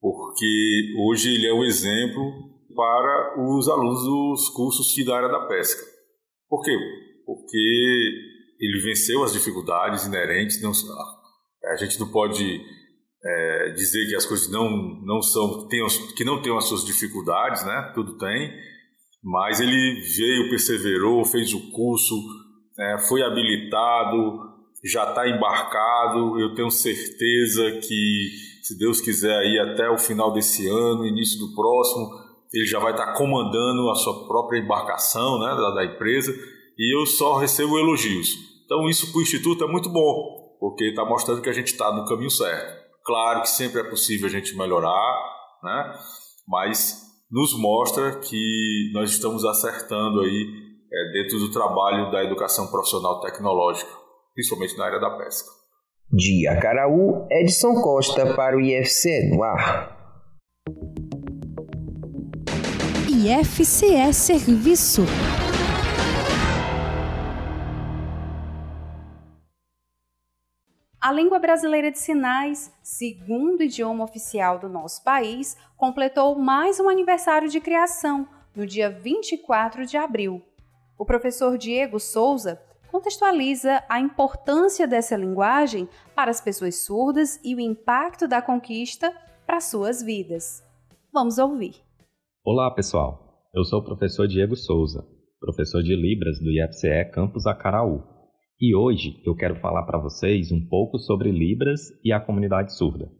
Porque 0.00 0.94
hoje 0.98 1.34
ele 1.34 1.46
é 1.46 1.54
um 1.54 1.64
exemplo 1.64 2.22
para 2.74 3.34
os 3.38 3.68
alunos 3.68 4.02
dos 4.04 4.48
cursos 4.50 4.94
da 5.04 5.16
área 5.16 5.28
da 5.28 5.46
pesca. 5.46 5.84
Por 6.48 6.62
quê? 6.62 6.76
Porque 7.26 7.58
ele 8.58 8.82
venceu 8.82 9.22
as 9.24 9.32
dificuldades 9.32 10.06
inerentes, 10.06 10.62
não, 10.62 10.72
a 11.64 11.76
gente 11.76 11.98
não 11.98 12.10
pode 12.10 12.60
é, 13.24 13.70
dizer 13.70 14.08
que 14.08 14.16
as 14.16 14.24
coisas 14.24 14.50
não, 14.50 14.68
não 15.04 15.20
são, 15.20 15.68
tenham, 15.68 15.86
que 16.16 16.24
não 16.24 16.40
tenham 16.40 16.56
as 16.56 16.64
suas 16.64 16.84
dificuldades, 16.84 17.64
né? 17.64 17.92
Tudo 17.94 18.16
tem, 18.16 18.50
mas 19.22 19.60
ele 19.60 20.00
veio, 20.16 20.48
perseverou, 20.48 21.24
fez 21.24 21.52
o 21.52 21.70
curso, 21.70 22.14
é, 22.78 22.98
foi 23.06 23.22
habilitado, 23.22 24.50
já 24.84 25.08
está 25.08 25.28
embarcado. 25.28 26.40
Eu 26.40 26.54
tenho 26.54 26.70
certeza 26.70 27.72
que, 27.86 28.30
se 28.62 28.78
Deus 28.78 29.00
quiser, 29.00 29.36
aí 29.36 29.58
até 29.58 29.90
o 29.90 29.98
final 29.98 30.32
desse 30.32 30.66
ano, 30.66 31.06
início 31.06 31.38
do 31.38 31.54
próximo, 31.54 32.08
ele 32.52 32.66
já 32.66 32.78
vai 32.78 32.92
estar 32.92 33.06
tá 33.06 33.12
comandando 33.12 33.90
a 33.90 33.94
sua 33.94 34.26
própria 34.26 34.58
embarcação, 34.58 35.38
né, 35.38 35.54
da, 35.54 35.70
da 35.74 35.84
empresa. 35.84 36.32
E 36.78 36.96
eu 36.96 37.04
só 37.04 37.36
recebo 37.36 37.78
elogios. 37.78 38.30
Então 38.64 38.88
isso 38.88 39.12
para 39.12 39.18
o 39.18 39.22
instituto 39.22 39.64
é 39.64 39.66
muito 39.66 39.90
bom, 39.90 40.56
porque 40.58 40.84
está 40.84 41.04
mostrando 41.04 41.42
que 41.42 41.50
a 41.50 41.52
gente 41.52 41.68
está 41.68 41.92
no 41.92 42.06
caminho 42.06 42.30
certo. 42.30 42.79
Claro 43.10 43.42
que 43.42 43.48
sempre 43.48 43.80
é 43.80 43.90
possível 43.90 44.28
a 44.28 44.30
gente 44.30 44.56
melhorar, 44.56 45.18
né? 45.64 45.98
mas 46.46 47.02
nos 47.28 47.58
mostra 47.58 48.20
que 48.20 48.88
nós 48.94 49.10
estamos 49.10 49.44
acertando 49.44 50.20
aí 50.20 50.46
é, 50.92 51.12
dentro 51.14 51.40
do 51.40 51.50
trabalho 51.50 52.08
da 52.12 52.22
educação 52.22 52.70
profissional 52.70 53.20
tecnológica, 53.20 53.90
principalmente 54.32 54.78
na 54.78 54.84
área 54.84 55.00
da 55.00 55.10
pesca. 55.18 55.48
De 56.12 56.46
Acaraú, 56.46 57.26
Edson 57.32 57.82
Costa 57.82 58.32
para 58.36 58.56
o 58.56 58.60
IFC 58.60 59.28
no 59.34 59.42
ar. 59.42 59.98
IFCE 63.08 64.14
Serviço. 64.14 65.02
A 71.10 71.12
língua 71.12 71.40
brasileira 71.40 71.90
de 71.90 71.98
sinais, 71.98 72.72
segundo 72.84 73.64
idioma 73.64 74.04
oficial 74.04 74.60
do 74.60 74.68
nosso 74.68 75.02
país, 75.02 75.56
completou 75.76 76.38
mais 76.38 76.78
um 76.78 76.88
aniversário 76.88 77.48
de 77.48 77.60
criação, 77.60 78.28
no 78.54 78.64
dia 78.64 78.88
24 78.88 79.84
de 79.86 79.96
abril. 79.96 80.40
O 80.96 81.04
professor 81.04 81.58
Diego 81.58 81.98
Souza 81.98 82.62
contextualiza 82.92 83.82
a 83.88 83.98
importância 83.98 84.86
dessa 84.86 85.16
linguagem 85.16 85.88
para 86.14 86.30
as 86.30 86.40
pessoas 86.40 86.76
surdas 86.84 87.40
e 87.42 87.56
o 87.56 87.60
impacto 87.60 88.28
da 88.28 88.40
conquista 88.40 89.12
para 89.44 89.60
suas 89.60 90.00
vidas. 90.00 90.62
Vamos 91.12 91.38
ouvir. 91.38 91.74
Olá, 92.44 92.72
pessoal. 92.72 93.42
Eu 93.52 93.64
sou 93.64 93.80
o 93.80 93.84
professor 93.84 94.28
Diego 94.28 94.54
Souza, 94.54 95.04
professor 95.40 95.82
de 95.82 95.96
Libras 95.96 96.38
do 96.38 96.52
IFCE 96.52 97.10
Campus 97.12 97.48
Acaraú. 97.48 98.19
E 98.62 98.74
hoje 98.74 99.22
eu 99.24 99.34
quero 99.34 99.56
falar 99.56 99.84
para 99.84 99.98
vocês 99.98 100.52
um 100.52 100.60
pouco 100.60 100.98
sobre 100.98 101.32
Libras 101.32 101.80
e 102.04 102.12
a 102.12 102.20
comunidade 102.20 102.76
surda. 102.76 103.10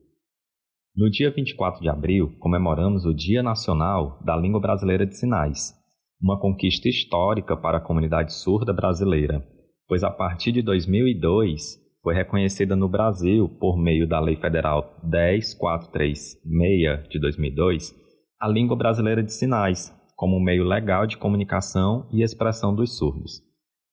No 0.94 1.09
dia 1.09 1.30
24 1.30 1.80
de 1.80 1.88
abril, 1.88 2.37
comemoramos 2.38 3.06
o 3.06 3.14
Dia 3.14 3.42
Nacional 3.42 4.20
da 4.23 4.37
Língua 4.37 4.61
Brasileira 4.61 5.06
de 5.06 5.16
Sinais, 5.16 5.73
uma 6.20 6.38
conquista 6.38 6.90
histórica 6.90 7.56
para 7.56 7.78
a 7.78 7.80
comunidade 7.80 8.35
surda 8.35 8.70
brasileira, 8.70 9.42
pois 9.88 10.04
a 10.04 10.11
partir 10.11 10.52
de 10.52 10.61
2002 10.61 11.80
foi 12.02 12.14
reconhecida 12.14 12.76
no 12.76 12.87
Brasil, 12.87 13.49
por 13.59 13.78
meio 13.78 14.06
da 14.06 14.20
Lei 14.20 14.37
Federal 14.37 15.00
10436 15.02 17.09
de 17.09 17.18
2002, 17.18 17.94
a 18.38 18.47
língua 18.47 18.76
brasileira 18.76 19.23
de 19.23 19.32
sinais 19.32 19.90
como 20.14 20.37
um 20.37 20.40
meio 20.40 20.64
legal 20.64 21.06
de 21.06 21.16
comunicação 21.16 22.06
e 22.12 22.23
expressão 22.23 22.75
dos 22.75 22.99
surdos. 22.99 23.49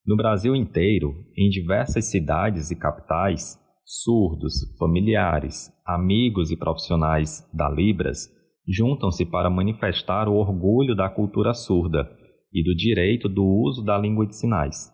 No 0.07 0.15
Brasil 0.15 0.55
inteiro, 0.55 1.25
em 1.37 1.49
diversas 1.49 2.05
cidades 2.05 2.71
e 2.71 2.77
capitais, 2.77 3.59
surdos, 3.83 4.53
familiares, 4.79 5.69
amigos 5.85 6.49
e 6.49 6.55
profissionais 6.55 7.45
da 7.53 7.69
Libras 7.69 8.29
juntam-se 8.65 9.25
para 9.25 9.49
manifestar 9.49 10.29
o 10.29 10.35
orgulho 10.35 10.95
da 10.95 11.09
cultura 11.09 11.53
surda 11.53 12.09
e 12.53 12.63
do 12.63 12.73
direito 12.73 13.27
do 13.27 13.43
uso 13.43 13.83
da 13.83 13.97
língua 13.97 14.25
de 14.25 14.37
sinais, 14.37 14.89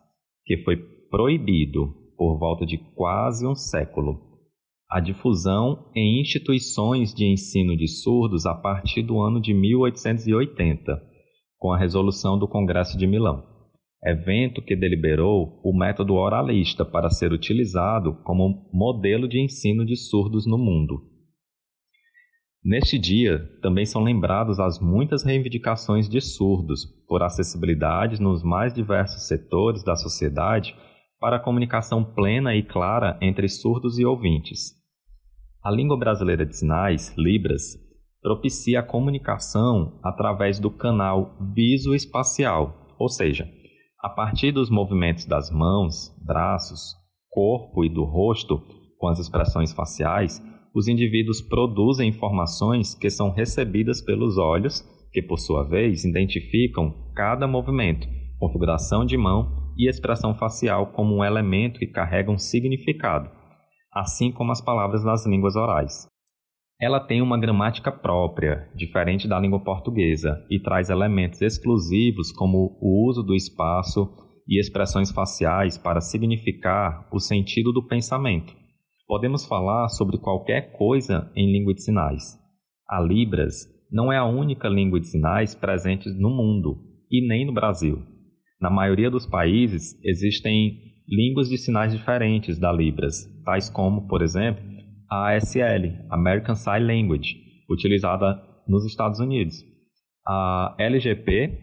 que 0.46 0.58
foi 0.64 0.78
proibido 1.12 1.94
por 2.18 2.40
volta 2.40 2.66
de 2.66 2.80
quase 2.96 3.46
um 3.46 3.54
século. 3.54 4.20
A 4.90 5.00
difusão 5.00 5.92
em 5.96 6.22
instituições 6.22 7.14
de 7.14 7.26
ensino 7.26 7.78
de 7.78 7.88
surdos 7.88 8.48
a 8.48 8.56
partir 8.56 9.04
do 9.04 9.20
ano 9.20 9.40
de 9.40 9.54
1880, 9.54 11.00
com 11.60 11.72
a 11.72 11.78
resolução 11.78 12.40
do 12.40 12.48
Congresso 12.48 12.98
de 12.98 13.06
Milão 13.06 13.54
evento 14.06 14.62
que 14.62 14.76
deliberou 14.76 15.60
o 15.64 15.78
método 15.78 16.16
oralista 16.16 16.84
para 16.84 17.10
ser 17.10 17.32
utilizado 17.32 18.16
como 18.24 18.70
modelo 18.74 19.28
de 19.28 19.40
ensino 19.40 19.86
de 19.86 19.96
surdos 19.96 20.46
no 20.46 20.58
mundo. 20.58 21.02
Neste 22.64 22.98
dia, 22.98 23.40
também 23.62 23.86
são 23.86 24.04
lembrados 24.04 24.60
as 24.60 24.80
muitas 24.80 25.24
reivindicações 25.24 26.08
de 26.08 26.22
surdos 26.22 26.86
por 27.08 27.22
acessibilidade 27.22 28.22
nos 28.22 28.42
mais 28.42 28.74
diversos 28.74 29.28
setores 29.28 29.84
da 29.84 29.96
sociedade 29.96 30.76
para 31.20 31.38
a 31.38 31.40
comunicação 31.40 32.04
plena 32.04 32.56
e 32.56 32.64
clara 32.64 33.18
entre 33.22 33.50
surdos 33.50 34.00
e 34.00 34.06
ouvintes. 34.06 34.72
A 35.62 35.72
língua 35.72 35.98
brasileira 35.98 36.46
de 36.46 36.56
sinais, 36.56 37.14
Libras, 37.18 37.78
propicia 38.22 38.80
a 38.80 38.84
comunicação 38.84 40.00
através 40.02 40.58
do 40.58 40.72
canal 40.72 41.38
visoespacial, 41.54 42.96
ou 42.98 43.10
seja, 43.10 43.46
a 44.04 44.10
partir 44.10 44.52
dos 44.52 44.70
movimentos 44.70 45.26
das 45.26 45.50
mãos, 45.50 46.14
braços, 46.22 46.94
corpo 47.30 47.86
e 47.86 47.90
do 47.90 48.04
rosto, 48.04 48.62
com 49.00 49.08
as 49.08 49.18
expressões 49.18 49.72
faciais, 49.72 50.44
os 50.76 50.90
indivíduos 50.90 51.40
produzem 51.40 52.10
informações 52.10 52.94
que 52.94 53.10
são 53.10 53.32
recebidas 53.32 54.02
pelos 54.02 54.38
olhos, 54.38 54.82
que 55.14 55.22
por 55.22 55.40
sua 55.40 55.64
vez 55.64 56.04
identificam 56.04 56.94
cada 57.16 57.48
movimento, 57.48 58.06
configuração 58.38 59.06
de 59.06 59.16
mão 59.16 59.72
e 59.78 59.88
expressão 59.88 60.36
facial 60.36 60.88
como 60.88 61.16
um 61.16 61.24
elemento 61.24 61.80
que 61.80 61.88
carrega 61.88 62.30
um 62.30 62.38
significado, 62.38 63.30
assim 63.94 64.34
como 64.34 64.52
as 64.52 64.60
palavras 64.60 65.02
das 65.02 65.26
línguas 65.26 65.56
orais. 65.56 66.13
Ela 66.82 67.00
tem 67.00 67.22
uma 67.22 67.40
gramática 67.40 67.92
própria, 67.92 68.70
diferente 68.76 69.28
da 69.28 69.40
língua 69.40 69.64
portuguesa, 69.64 70.46
e 70.50 70.60
traz 70.60 70.90
elementos 70.90 71.42
exclusivos 71.42 72.32
como 72.32 72.78
o 72.82 73.08
uso 73.08 73.24
do 73.24 73.36
espaço 73.36 74.10
e 74.48 74.60
expressões 74.60 75.12
faciais 75.12 75.78
para 75.78 76.02
significar 76.02 77.08
o 77.12 77.20
sentido 77.20 77.72
do 77.72 77.88
pensamento. 77.88 78.54
Podemos 79.08 79.46
falar 79.46 79.90
sobre 79.90 80.18
qualquer 80.18 80.74
coisa 80.74 81.32
em 81.36 81.52
língua 81.52 81.74
de 81.74 81.84
sinais. 81.84 82.38
A 82.90 83.00
Libras 83.00 83.66
não 83.92 84.12
é 84.12 84.18
a 84.18 84.26
única 84.26 84.68
língua 84.68 85.00
de 85.00 85.08
sinais 85.08 85.56
presente 85.56 86.10
no 86.10 86.30
mundo 86.30 86.78
e 87.12 87.26
nem 87.28 87.46
no 87.46 87.54
Brasil. 87.54 88.02
Na 88.60 88.70
maioria 88.70 89.10
dos 89.10 89.26
países 89.26 90.00
existem 90.04 90.80
línguas 91.08 91.50
de 91.50 91.58
sinais 91.58 91.94
diferentes 91.94 92.58
da 92.58 92.72
Libras, 92.72 93.26
tais 93.46 93.70
como, 93.70 94.08
por 94.08 94.22
exemplo, 94.22 94.64
a 95.14 95.36
ASL, 95.36 95.94
American 96.10 96.56
Sign 96.56 96.88
Language, 96.88 97.36
utilizada 97.70 98.42
nos 98.68 98.84
Estados 98.84 99.20
Unidos. 99.20 99.64
A 100.28 100.76
LGP, 100.80 101.56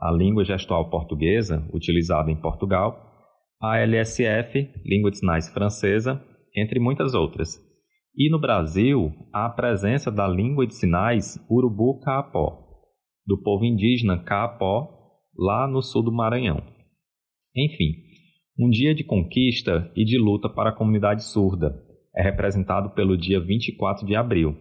a 0.00 0.10
língua 0.10 0.44
gestual 0.44 0.88
portuguesa, 0.88 1.68
utilizada 1.74 2.30
em 2.30 2.40
Portugal. 2.40 2.98
A 3.60 3.78
LSF, 3.80 4.70
língua 4.82 5.10
de 5.10 5.18
sinais 5.18 5.46
francesa, 5.52 6.22
entre 6.56 6.80
muitas 6.80 7.12
outras. 7.12 7.58
E 8.16 8.30
no 8.30 8.40
Brasil, 8.40 9.12
a 9.30 9.50
presença 9.50 10.10
da 10.10 10.26
língua 10.26 10.66
de 10.66 10.74
sinais 10.74 11.38
Urubu-Caapó, 11.50 12.64
do 13.26 13.42
povo 13.42 13.66
indígena 13.66 14.24
Caapó, 14.24 14.88
lá 15.38 15.68
no 15.68 15.82
sul 15.82 16.02
do 16.02 16.12
Maranhão. 16.12 16.62
Enfim, 17.54 17.92
um 18.58 18.70
dia 18.70 18.94
de 18.94 19.04
conquista 19.04 19.92
e 19.94 20.02
de 20.02 20.18
luta 20.18 20.48
para 20.48 20.70
a 20.70 20.74
comunidade 20.74 21.24
surda, 21.24 21.85
é 22.16 22.22
representado 22.22 22.90
pelo 22.90 23.16
dia 23.16 23.38
24 23.38 24.06
de 24.06 24.16
abril. 24.16 24.56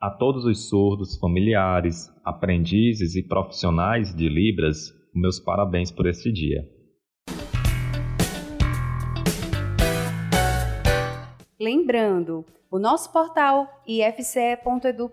A 0.00 0.08
todos 0.08 0.44
os 0.44 0.68
surdos, 0.68 1.18
familiares, 1.18 2.08
aprendizes 2.24 3.16
e 3.16 3.22
profissionais 3.22 4.14
de 4.14 4.28
Libras, 4.28 4.92
meus 5.12 5.40
parabéns 5.40 5.90
por 5.90 6.06
este 6.06 6.32
dia. 6.32 6.64
Lembrando, 11.60 12.44
o 12.70 12.78
nosso 12.78 13.12
portal 13.12 13.68
ifce.edu.br, 13.86 15.12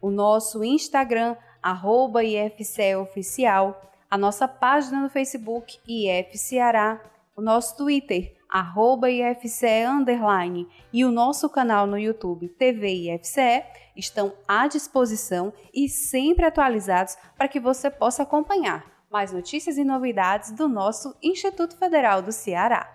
o 0.00 0.10
nosso 0.10 0.64
Instagram, 0.64 1.36
arroba 1.62 2.22
ifceoficial, 2.24 3.80
a 4.08 4.16
nossa 4.16 4.46
página 4.46 5.02
no 5.02 5.08
Facebook 5.08 5.78
IFCeará, 5.86 7.00
o 7.36 7.42
nosso 7.42 7.76
Twitter, 7.76 8.35
arroba 8.48 9.10
IFCE 9.10 9.84
underline 9.86 10.68
e 10.92 11.04
o 11.04 11.10
nosso 11.10 11.48
canal 11.48 11.86
no 11.86 11.98
YouTube 11.98 12.48
TV 12.48 13.12
IFCE 13.12 13.64
estão 13.96 14.32
à 14.46 14.66
disposição 14.66 15.52
e 15.74 15.88
sempre 15.88 16.44
atualizados 16.44 17.16
para 17.36 17.48
que 17.48 17.60
você 17.60 17.90
possa 17.90 18.22
acompanhar 18.22 18.84
mais 19.10 19.32
notícias 19.32 19.78
e 19.78 19.84
novidades 19.84 20.50
do 20.50 20.68
nosso 20.68 21.16
Instituto 21.22 21.76
Federal 21.76 22.20
do 22.20 22.32
Ceará. 22.32 22.92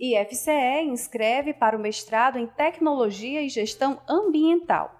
IFCE 0.00 0.84
inscreve 0.84 1.52
para 1.52 1.76
o 1.76 1.80
mestrado 1.80 2.38
em 2.38 2.46
Tecnologia 2.46 3.42
e 3.42 3.48
Gestão 3.48 4.00
Ambiental. 4.08 4.97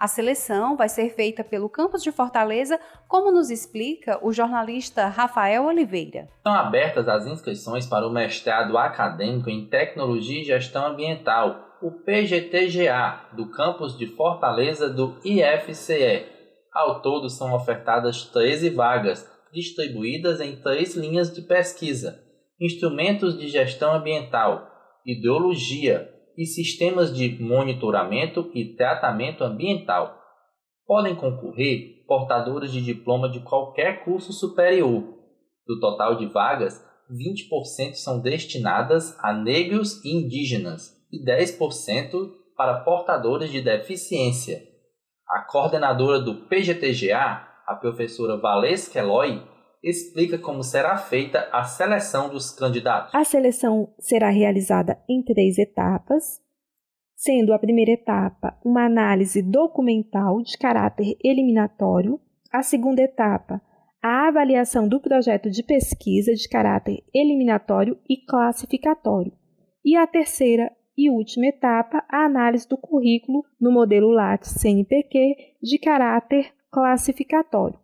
A 0.00 0.08
seleção 0.08 0.78
vai 0.78 0.88
ser 0.88 1.10
feita 1.10 1.44
pelo 1.44 1.68
campus 1.68 2.02
de 2.02 2.10
Fortaleza, 2.10 2.80
como 3.06 3.30
nos 3.30 3.50
explica 3.50 4.18
o 4.22 4.32
jornalista 4.32 5.08
Rafael 5.08 5.66
Oliveira. 5.66 6.26
Estão 6.38 6.54
abertas 6.54 7.06
as 7.06 7.26
inscrições 7.26 7.86
para 7.86 8.08
o 8.08 8.10
mestrado 8.10 8.78
acadêmico 8.78 9.50
em 9.50 9.68
Tecnologia 9.68 10.40
e 10.40 10.44
Gestão 10.44 10.86
Ambiental, 10.86 11.76
o 11.82 11.90
PGTGA, 11.90 13.26
do 13.36 13.50
campus 13.50 13.94
de 13.98 14.06
Fortaleza 14.06 14.88
do 14.88 15.18
IFCE. 15.22 16.24
Ao 16.72 17.02
todo 17.02 17.28
são 17.28 17.54
ofertadas 17.54 18.24
13 18.24 18.70
vagas, 18.70 19.30
distribuídas 19.52 20.40
em 20.40 20.56
três 20.56 20.96
linhas 20.96 21.30
de 21.30 21.42
pesquisa: 21.42 22.18
instrumentos 22.58 23.38
de 23.38 23.48
gestão 23.48 23.92
ambiental, 23.92 24.66
ideologia, 25.04 26.08
e 26.40 26.46
sistemas 26.46 27.14
de 27.14 27.36
monitoramento 27.38 28.50
e 28.54 28.74
tratamento 28.74 29.44
ambiental. 29.44 30.18
Podem 30.86 31.14
concorrer 31.14 32.02
portadores 32.06 32.72
de 32.72 32.80
diploma 32.80 33.28
de 33.28 33.40
qualquer 33.40 34.02
curso 34.04 34.32
superior. 34.32 35.04
Do 35.66 35.78
total 35.78 36.16
de 36.16 36.24
vagas, 36.24 36.82
20% 37.12 37.92
são 37.92 38.22
destinadas 38.22 39.14
a 39.22 39.34
negros 39.34 40.02
e 40.02 40.16
indígenas 40.16 40.96
e 41.12 41.22
10% 41.22 42.32
para 42.56 42.80
portadores 42.80 43.52
de 43.52 43.60
deficiência. 43.60 44.62
A 45.28 45.40
coordenadora 45.42 46.18
do 46.20 46.46
PGTGA, 46.46 47.46
a 47.66 47.74
professora 47.74 48.38
Valesca 48.38 48.98
Eloy, 48.98 49.42
explica 49.82 50.38
como 50.38 50.62
será 50.62 50.96
feita 50.96 51.48
a 51.52 51.64
seleção 51.64 52.28
dos 52.28 52.50
candidatos. 52.50 53.14
A 53.14 53.24
seleção 53.24 53.94
será 53.98 54.28
realizada 54.30 55.02
em 55.08 55.22
três 55.22 55.58
etapas, 55.58 56.40
sendo 57.16 57.52
a 57.52 57.58
primeira 57.58 57.92
etapa 57.92 58.58
uma 58.64 58.86
análise 58.86 59.42
documental 59.42 60.42
de 60.42 60.56
caráter 60.58 61.16
eliminatório, 61.22 62.20
a 62.52 62.62
segunda 62.62 63.02
etapa 63.02 63.60
a 64.02 64.28
avaliação 64.28 64.88
do 64.88 64.98
projeto 64.98 65.50
de 65.50 65.62
pesquisa 65.62 66.32
de 66.32 66.48
caráter 66.48 67.04
eliminatório 67.14 67.98
e 68.08 68.16
classificatório, 68.16 69.32
e 69.84 69.94
a 69.94 70.06
terceira 70.06 70.70
e 70.96 71.10
última 71.10 71.46
etapa 71.46 72.04
a 72.08 72.24
análise 72.24 72.68
do 72.68 72.78
currículo 72.78 73.44
no 73.60 73.70
modelo 73.70 74.10
Lattes 74.10 74.54
CNPq 74.58 75.56
de 75.62 75.78
caráter 75.78 76.52
classificatório. 76.70 77.78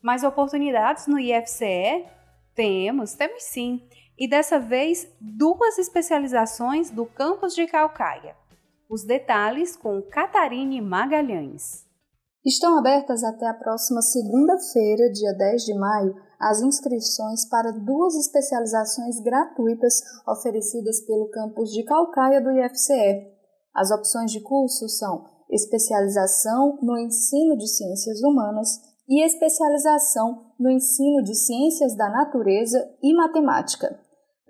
Mais 0.00 0.24
oportunidades 0.24 1.06
no 1.06 1.18
IFCE? 1.18 2.06
Temos, 2.54 3.12
temos 3.12 3.42
sim 3.42 3.86
e 4.20 4.28
dessa 4.28 4.60
vez 4.60 5.08
duas 5.18 5.78
especializações 5.78 6.90
do 6.90 7.06
campus 7.06 7.54
de 7.54 7.66
Calcaia. 7.66 8.36
Os 8.86 9.02
detalhes 9.02 9.76
com 9.76 10.02
Catarine 10.02 10.78
Magalhães. 10.82 11.86
Estão 12.44 12.78
abertas 12.78 13.24
até 13.24 13.48
a 13.48 13.54
próxima 13.54 14.02
segunda-feira, 14.02 15.10
dia 15.10 15.32
10 15.32 15.64
de 15.64 15.74
maio, 15.74 16.14
as 16.38 16.60
inscrições 16.60 17.48
para 17.48 17.70
duas 17.70 18.14
especializações 18.14 19.20
gratuitas 19.20 19.94
oferecidas 20.28 21.00
pelo 21.06 21.30
campus 21.30 21.70
de 21.70 21.82
Calcaia 21.84 22.42
do 22.42 22.50
IFCE. 22.50 23.26
As 23.74 23.90
opções 23.90 24.30
de 24.32 24.40
curso 24.42 24.86
são 24.88 25.24
especialização 25.50 26.78
no 26.82 26.98
ensino 26.98 27.56
de 27.56 27.68
ciências 27.68 28.22
humanas 28.22 28.68
e 29.08 29.24
especialização 29.24 30.52
no 30.58 30.70
ensino 30.70 31.22
de 31.22 31.34
ciências 31.34 31.96
da 31.96 32.08
natureza 32.10 32.78
e 33.02 33.14
matemática. 33.14 33.98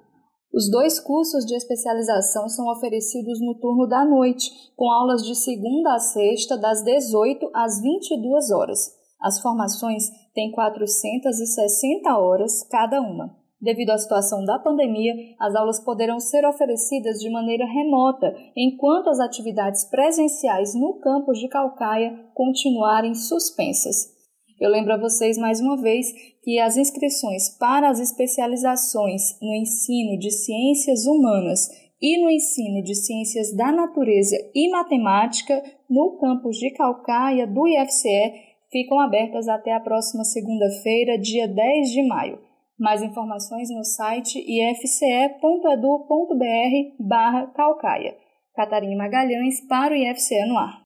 Os 0.53 0.69
dois 0.69 0.99
cursos 0.99 1.45
de 1.45 1.55
especialização 1.55 2.49
são 2.49 2.69
oferecidos 2.69 3.39
no 3.39 3.55
turno 3.61 3.87
da 3.87 4.03
noite, 4.03 4.51
com 4.75 4.91
aulas 4.91 5.23
de 5.23 5.35
segunda 5.35 5.95
a 5.95 5.99
sexta, 5.99 6.57
das 6.57 6.83
18 6.83 7.49
às 7.53 7.81
22 7.81 8.51
horas. 8.51 8.93
As 9.21 9.39
formações 9.39 10.24
têm 10.35 10.51
460 10.51 12.15
horas 12.19 12.61
cada 12.69 13.01
uma. 13.01 13.35
Devido 13.59 13.91
à 13.91 13.97
situação 13.97 14.43
da 14.43 14.59
pandemia, 14.59 15.13
as 15.39 15.55
aulas 15.55 15.79
poderão 15.79 16.19
ser 16.19 16.45
oferecidas 16.45 17.19
de 17.19 17.31
maneira 17.31 17.65
remota, 17.65 18.35
enquanto 18.55 19.09
as 19.09 19.19
atividades 19.19 19.85
presenciais 19.85 20.75
no 20.75 20.99
campus 20.99 21.39
de 21.39 21.47
Calcaia 21.47 22.13
continuarem 22.35 23.15
suspensas. 23.15 24.13
Eu 24.59 24.69
lembro 24.69 24.93
a 24.93 24.97
vocês 24.97 25.37
mais 25.37 25.59
uma 25.59 25.81
vez 25.81 26.13
que 26.43 26.59
as 26.59 26.77
inscrições 26.77 27.57
para 27.57 27.89
as 27.89 27.99
especializações 27.99 29.39
no 29.41 29.53
ensino 29.55 30.19
de 30.19 30.31
ciências 30.31 31.05
humanas 31.05 31.67
e 32.01 32.21
no 32.21 32.29
ensino 32.29 32.83
de 32.83 32.93
ciências 32.93 33.55
da 33.55 33.71
natureza 33.71 34.35
e 34.53 34.69
matemática 34.69 35.61
no 35.89 36.17
campus 36.19 36.57
de 36.57 36.71
Calcaia 36.71 37.47
do 37.47 37.67
IFCE 37.67 38.54
ficam 38.75 38.99
abertas 38.99 39.47
até 39.47 39.71
a 39.71 39.79
próxima 39.79 40.25
segunda-feira, 40.25 41.17
dia 41.17 41.47
10 41.47 41.91
de 41.91 42.05
maio. 42.05 42.37
Mais 42.77 43.01
informações 43.01 43.69
no 43.69 43.85
site 43.85 44.37
ifce.edu.br 44.37 45.45
barra 46.99 47.47
calcaia. 47.53 48.17
Catarina 48.53 48.97
Magalhães 48.97 49.61
para 49.61 49.93
o 49.93 49.95
IFCE 49.95 50.45
no 50.45 50.57
ar. 50.57 50.81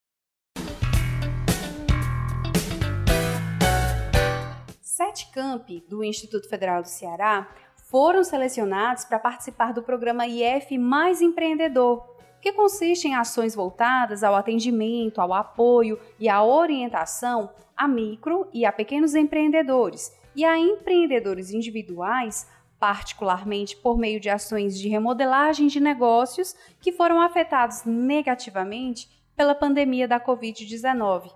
Sete 4.83 5.31
campi 5.31 5.83
do 5.89 6.03
Instituto 6.03 6.47
Federal 6.47 6.83
do 6.83 6.87
Ceará 6.87 7.49
foram 7.89 8.23
selecionados 8.23 9.03
para 9.05 9.17
participar 9.17 9.73
do 9.73 9.81
programa 9.81 10.27
IF 10.27 10.77
Mais 10.77 11.23
Empreendedor, 11.23 12.18
que 12.41 12.53
consiste 12.53 13.07
em 13.07 13.15
ações 13.15 13.55
voltadas 13.55 14.23
ao 14.23 14.35
atendimento, 14.35 15.19
ao 15.19 15.33
apoio 15.33 15.99
e 16.19 16.29
à 16.29 16.43
orientação 16.43 17.49
a 17.75 17.87
micro 17.87 18.47
e 18.53 18.65
a 18.65 18.71
pequenos 18.71 19.15
empreendedores 19.15 20.13
e 20.35 20.43
a 20.43 20.57
empreendedores 20.57 21.51
individuais, 21.51 22.49
particularmente 22.77 23.75
por 23.77 23.97
meio 23.97 24.19
de 24.19 24.29
ações 24.29 24.77
de 24.77 24.89
remodelagem 24.89 25.67
de 25.67 25.79
negócios 25.79 26.55
que 26.81 26.91
foram 26.91 27.21
afetados 27.21 27.83
negativamente 27.85 29.09
pela 29.35 29.55
pandemia 29.55 30.07
da 30.07 30.19
Covid-19. 30.19 31.33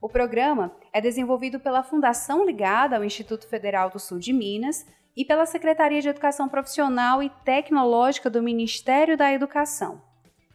O 0.00 0.08
programa 0.08 0.74
é 0.92 1.00
desenvolvido 1.00 1.60
pela 1.60 1.82
Fundação 1.82 2.44
ligada 2.44 2.96
ao 2.96 3.04
Instituto 3.04 3.46
Federal 3.46 3.90
do 3.90 3.98
Sul 3.98 4.18
de 4.18 4.32
Minas 4.32 4.86
e 5.16 5.24
pela 5.24 5.46
Secretaria 5.46 6.00
de 6.00 6.08
Educação 6.08 6.48
Profissional 6.48 7.22
e 7.22 7.30
Tecnológica 7.44 8.28
do 8.28 8.42
Ministério 8.42 9.16
da 9.16 9.32
Educação. 9.32 10.13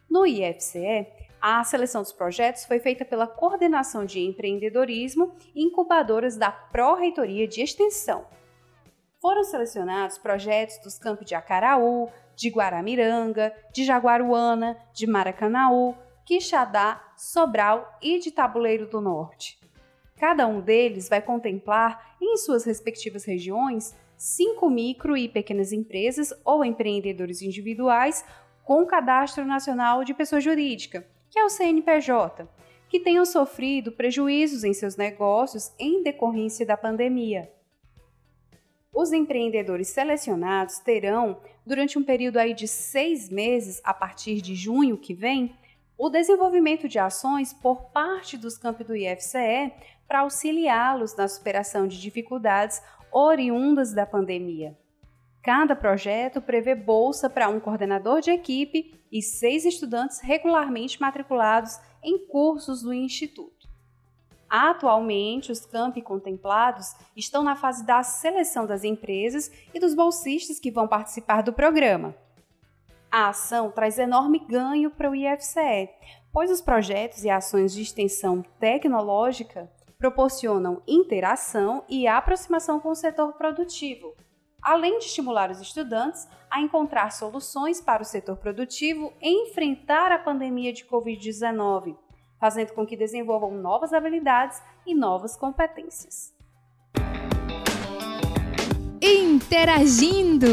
No 0.09 0.25
IFCE, 0.25 1.07
a 1.39 1.63
seleção 1.63 2.01
dos 2.01 2.11
projetos 2.11 2.65
foi 2.65 2.79
feita 2.79 3.05
pela 3.05 3.27
Coordenação 3.27 4.03
de 4.03 4.19
Empreendedorismo 4.19 5.35
e 5.53 5.63
incubadoras 5.63 6.35
da 6.35 6.51
Pró-Reitoria 6.51 7.47
de 7.47 7.61
Extensão. 7.61 8.25
Foram 9.21 9.43
selecionados 9.43 10.17
projetos 10.17 10.79
dos 10.79 10.97
campos 10.97 11.27
de 11.27 11.35
Acaraú, 11.35 12.09
de 12.35 12.49
Guaramiranga, 12.49 13.53
de 13.71 13.85
Jaguaruana, 13.85 14.77
de 14.93 15.05
Maracanaú, 15.05 15.95
Quixadá, 16.25 17.01
Sobral 17.15 17.97
e 18.01 18.17
de 18.17 18.31
Tabuleiro 18.31 18.87
do 18.87 18.99
Norte. 18.99 19.59
Cada 20.17 20.47
um 20.47 20.59
deles 20.59 21.07
vai 21.07 21.21
contemplar, 21.21 22.17
em 22.21 22.35
suas 22.37 22.65
respectivas 22.65 23.25
regiões, 23.25 23.95
cinco 24.17 24.69
micro 24.69 25.15
e 25.15 25.29
pequenas 25.29 25.71
empresas 25.71 26.33
ou 26.43 26.65
empreendedores 26.65 27.41
individuais 27.41 28.25
com 28.69 28.83
o 28.83 28.85
Cadastro 28.85 29.43
Nacional 29.47 30.03
de 30.03 30.13
Pessoa 30.13 30.39
Jurídica, 30.39 31.03
que 31.31 31.39
é 31.39 31.43
o 31.43 31.49
CNPJ, 31.49 32.47
que 32.87 32.99
tenham 32.99 33.25
sofrido 33.25 33.91
prejuízos 33.91 34.63
em 34.63 34.75
seus 34.75 34.95
negócios 34.95 35.73
em 35.79 36.03
decorrência 36.03 36.67
da 36.67 36.77
pandemia. 36.77 37.51
Os 38.93 39.11
empreendedores 39.11 39.87
selecionados 39.87 40.77
terão, 40.77 41.41
durante 41.65 41.97
um 41.97 42.03
período 42.03 42.37
aí 42.37 42.53
de 42.53 42.67
seis 42.67 43.27
meses, 43.27 43.81
a 43.83 43.91
partir 43.91 44.39
de 44.39 44.53
junho 44.53 44.99
que 44.99 45.15
vem, 45.15 45.57
o 45.97 46.07
desenvolvimento 46.07 46.87
de 46.87 46.99
ações 46.99 47.51
por 47.51 47.85
parte 47.85 48.37
dos 48.37 48.55
campos 48.55 48.85
do 48.85 48.95
IFCE 48.95 49.73
para 50.07 50.19
auxiliá-los 50.19 51.15
na 51.15 51.27
superação 51.27 51.87
de 51.87 51.99
dificuldades 51.99 52.83
oriundas 53.11 53.95
da 53.95 54.05
pandemia. 54.05 54.77
Cada 55.41 55.75
projeto 55.75 56.41
prevê 56.41 56.75
bolsa 56.75 57.29
para 57.29 57.47
um 57.47 57.59
coordenador 57.59 58.19
de 58.19 58.31
equipe 58.31 58.99
e 59.11 59.21
seis 59.21 59.65
estudantes 59.65 60.19
regularmente 60.19 60.99
matriculados 60.99 61.79
em 62.03 62.27
cursos 62.27 62.81
do 62.81 62.93
Instituto. 62.93 63.69
Atualmente, 64.49 65.51
os 65.51 65.65
campi 65.65 66.01
contemplados 66.01 66.95
estão 67.15 67.43
na 67.43 67.55
fase 67.55 67.85
da 67.85 68.01
seleção 68.01 68.65
das 68.65 68.83
empresas 68.83 69.51
e 69.73 69.79
dos 69.79 69.93
bolsistas 69.93 70.59
que 70.59 70.71
vão 70.71 70.87
participar 70.87 71.43
do 71.43 71.53
programa. 71.53 72.15
A 73.11 73.29
ação 73.29 73.71
traz 73.71 73.97
enorme 73.97 74.39
ganho 74.39 74.91
para 74.91 75.09
o 75.09 75.15
IFCE, 75.15 75.89
pois 76.31 76.51
os 76.51 76.61
projetos 76.61 77.23
e 77.23 77.29
ações 77.29 77.73
de 77.73 77.81
extensão 77.81 78.43
tecnológica 78.59 79.71
proporcionam 79.97 80.81
interação 80.87 81.83
e 81.87 82.07
aproximação 82.07 82.79
com 82.79 82.89
o 82.89 82.95
setor 82.95 83.33
produtivo, 83.33 84.15
além 84.61 84.99
de 84.99 85.05
estimular 85.05 85.49
os 85.51 85.61
estudantes 85.61 86.27
a 86.49 86.61
encontrar 86.61 87.11
soluções 87.11 87.79
para 87.79 88.01
o 88.01 88.05
setor 88.05 88.37
produtivo 88.37 89.13
enfrentar 89.21 90.11
a 90.11 90.19
pandemia 90.19 90.73
de 90.73 90.85
Covid-19, 90.85 91.95
fazendo 92.39 92.73
com 92.73 92.85
que 92.85 92.97
desenvolvam 92.97 93.51
novas 93.51 93.93
habilidades 93.93 94.61
e 94.85 94.95
novas 94.95 95.35
competências. 95.35 96.33
Interagindo! 99.01 100.47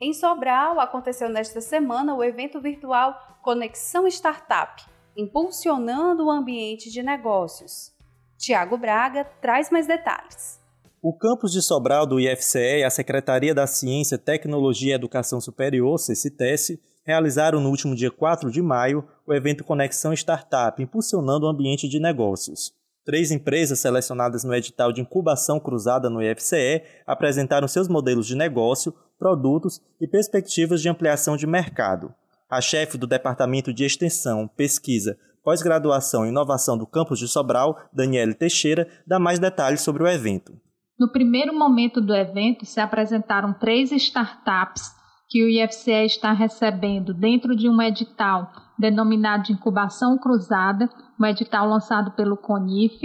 Em 0.00 0.14
Sobral, 0.14 0.80
aconteceu 0.80 1.28
nesta 1.28 1.60
semana 1.60 2.14
o 2.14 2.24
evento 2.24 2.58
virtual 2.58 3.38
Conexão 3.42 4.06
Startup, 4.06 4.82
impulsionando 5.14 6.24
o 6.24 6.30
ambiente 6.30 6.90
de 6.90 7.02
negócios. 7.02 7.94
Tiago 8.40 8.78
Braga 8.78 9.26
traz 9.42 9.68
mais 9.70 9.86
detalhes. 9.86 10.58
O 11.02 11.12
campus 11.12 11.52
de 11.52 11.60
Sobral 11.60 12.06
do 12.06 12.18
IFCE 12.18 12.78
e 12.78 12.84
a 12.84 12.88
Secretaria 12.88 13.54
da 13.54 13.66
Ciência, 13.66 14.16
Tecnologia 14.16 14.92
e 14.92 14.94
Educação 14.94 15.42
Superior, 15.42 15.98
CCTES, 15.98 16.78
realizaram 17.04 17.60
no 17.60 17.68
último 17.68 17.94
dia 17.94 18.10
4 18.10 18.50
de 18.50 18.62
maio 18.62 19.06
o 19.26 19.34
evento 19.34 19.62
Conexão 19.62 20.14
Startup, 20.14 20.82
impulsionando 20.82 21.44
o 21.44 21.50
ambiente 21.50 21.86
de 21.86 22.00
negócios. 22.00 22.72
Três 23.04 23.30
empresas 23.30 23.78
selecionadas 23.78 24.42
no 24.42 24.54
edital 24.54 24.90
de 24.90 25.02
incubação 25.02 25.60
cruzada 25.60 26.08
no 26.08 26.22
IFCE 26.22 26.82
apresentaram 27.06 27.68
seus 27.68 27.88
modelos 27.88 28.26
de 28.26 28.34
negócio, 28.34 28.94
produtos 29.18 29.82
e 30.00 30.08
perspectivas 30.08 30.80
de 30.80 30.88
ampliação 30.88 31.36
de 31.36 31.46
mercado. 31.46 32.14
A 32.48 32.60
chefe 32.62 32.96
do 32.96 33.06
Departamento 33.06 33.72
de 33.72 33.84
Extensão, 33.84 34.48
Pesquisa, 34.48 35.18
Pós-Graduação 35.50 36.24
e 36.24 36.28
Inovação 36.28 36.78
do 36.78 36.86
Campus 36.86 37.18
de 37.18 37.26
Sobral, 37.26 37.76
Daniele 37.92 38.34
Teixeira, 38.34 38.86
dá 39.04 39.18
mais 39.18 39.40
detalhes 39.40 39.80
sobre 39.80 40.04
o 40.04 40.06
evento. 40.06 40.52
No 40.96 41.10
primeiro 41.10 41.52
momento 41.52 42.00
do 42.00 42.14
evento, 42.14 42.64
se 42.64 42.78
apresentaram 42.78 43.52
três 43.52 43.90
startups 43.90 44.94
que 45.28 45.42
o 45.42 45.48
IFCE 45.48 46.06
está 46.06 46.30
recebendo 46.30 47.12
dentro 47.12 47.56
de 47.56 47.68
um 47.68 47.82
edital 47.82 48.48
denominado 48.78 49.42
de 49.42 49.52
Incubação 49.52 50.16
Cruzada, 50.18 50.88
um 51.18 51.26
edital 51.26 51.68
lançado 51.68 52.12
pelo 52.12 52.36
CONIF. 52.36 53.00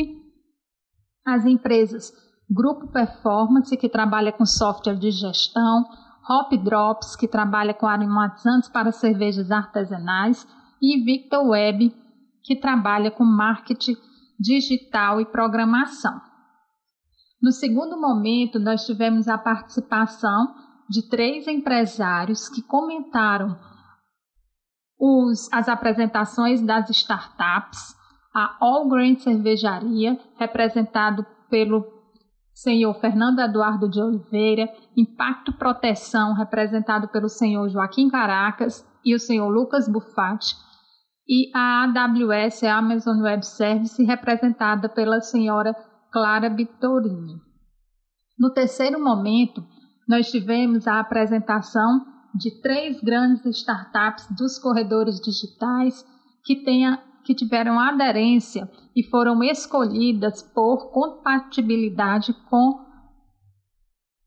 As 1.25 1.45
empresas 1.45 2.13
Grupo 2.47 2.91
Performance, 2.91 3.75
que 3.75 3.89
trabalha 3.89 4.31
com 4.31 4.45
software 4.45 4.99
de 4.99 5.10
gestão, 5.10 5.84
Hop 6.29 6.53
Drops, 6.63 7.15
que 7.15 7.27
trabalha 7.27 7.73
com 7.73 7.88
aromatizantes 7.88 8.69
para 8.69 8.91
cervejas 8.91 9.49
artesanais, 9.49 10.47
e 10.79 11.03
Victor 11.03 11.43
Web, 11.47 12.04
que 12.45 12.55
trabalha 12.55 13.10
com 13.10 13.25
marketing 13.25 13.95
digital 14.39 15.19
e 15.19 15.25
programação. 15.25 16.21
No 17.41 17.51
segundo 17.51 17.99
momento, 17.99 18.60
nós 18.60 18.86
tivemos 18.86 19.27
a 19.27 19.38
participação 19.38 20.53
de 20.89 21.10
três 21.10 21.47
empresários 21.47 22.47
que 22.47 22.62
comentaram 22.62 23.58
os, 24.97 25.51
as 25.51 25.67
apresentações 25.67 26.62
das 26.62 26.89
startups, 26.89 27.95
a 28.34 28.55
All 28.60 28.88
Grain 28.88 29.17
Cervejaria, 29.17 30.19
representado 30.38 31.25
pelo 31.49 31.86
senhor 32.53 32.93
Fernando 32.95 33.39
Eduardo 33.39 33.89
de 33.89 33.99
Oliveira, 33.99 34.69
Impacto 34.95 35.53
Proteção, 35.53 36.34
representado 36.34 37.08
pelo 37.10 37.27
senhor 37.27 37.67
Joaquim 37.69 38.10
Caracas 38.10 38.86
e 39.03 39.13
o 39.13 39.19
senhor 39.19 39.49
Lucas 39.49 39.88
Buffatti, 39.88 40.55
e 41.27 41.51
a 41.55 41.83
AWS, 41.83 42.63
a 42.63 42.77
Amazon 42.77 43.21
Web 43.21 43.45
Service, 43.45 44.03
representada 44.03 44.88
pela 44.88 45.21
senhora 45.21 45.73
Clara 46.11 46.49
Bittorini. 46.49 47.41
No 48.38 48.53
terceiro 48.53 49.03
momento, 49.03 49.63
nós 50.07 50.29
tivemos 50.29 50.88
a 50.88 50.99
apresentação 50.99 52.05
de 52.35 52.61
três 52.61 53.01
grandes 53.01 53.45
startups 53.45 54.27
dos 54.35 54.59
corredores 54.59 55.19
digitais 55.19 56.05
que, 56.43 56.63
tenha, 56.63 57.01
que 57.23 57.33
tiveram 57.33 57.79
aderência 57.79 58.69
e 58.95 59.03
foram 59.09 59.41
escolhidas 59.41 60.43
por 60.43 60.91
compatibilidade 60.91 62.33
com 62.49 62.85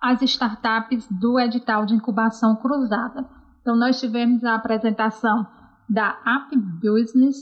as 0.00 0.22
startups 0.22 1.06
do 1.10 1.38
edital 1.38 1.84
de 1.84 1.94
incubação 1.94 2.56
cruzada. 2.56 3.28
Então, 3.60 3.76
nós 3.76 4.00
tivemos 4.00 4.42
a 4.44 4.54
apresentação 4.54 5.46
da 5.88 6.20
App 6.24 6.56
Business, 6.56 7.36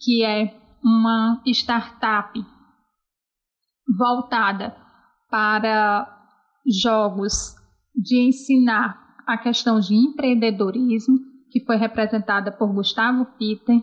que 0.00 0.24
é 0.24 0.54
uma 0.82 1.40
startup 1.46 2.44
voltada 3.96 4.74
para 5.30 6.08
jogos 6.66 7.54
de 7.94 8.18
ensinar 8.20 9.00
a 9.26 9.38
questão 9.38 9.78
de 9.78 9.94
empreendedorismo, 9.94 11.18
que 11.50 11.64
foi 11.64 11.76
representada 11.76 12.50
por 12.50 12.72
Gustavo 12.72 13.26
Peter, 13.38 13.82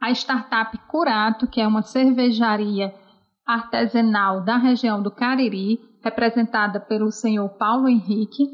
a 0.00 0.10
startup 0.10 0.76
Curato, 0.88 1.46
que 1.46 1.60
é 1.60 1.66
uma 1.66 1.82
cervejaria 1.82 2.94
artesanal 3.46 4.44
da 4.44 4.56
região 4.56 5.02
do 5.02 5.10
Cariri, 5.10 5.78
representada 6.02 6.80
pelo 6.80 7.10
senhor 7.10 7.48
Paulo 7.50 7.88
Henrique, 7.88 8.44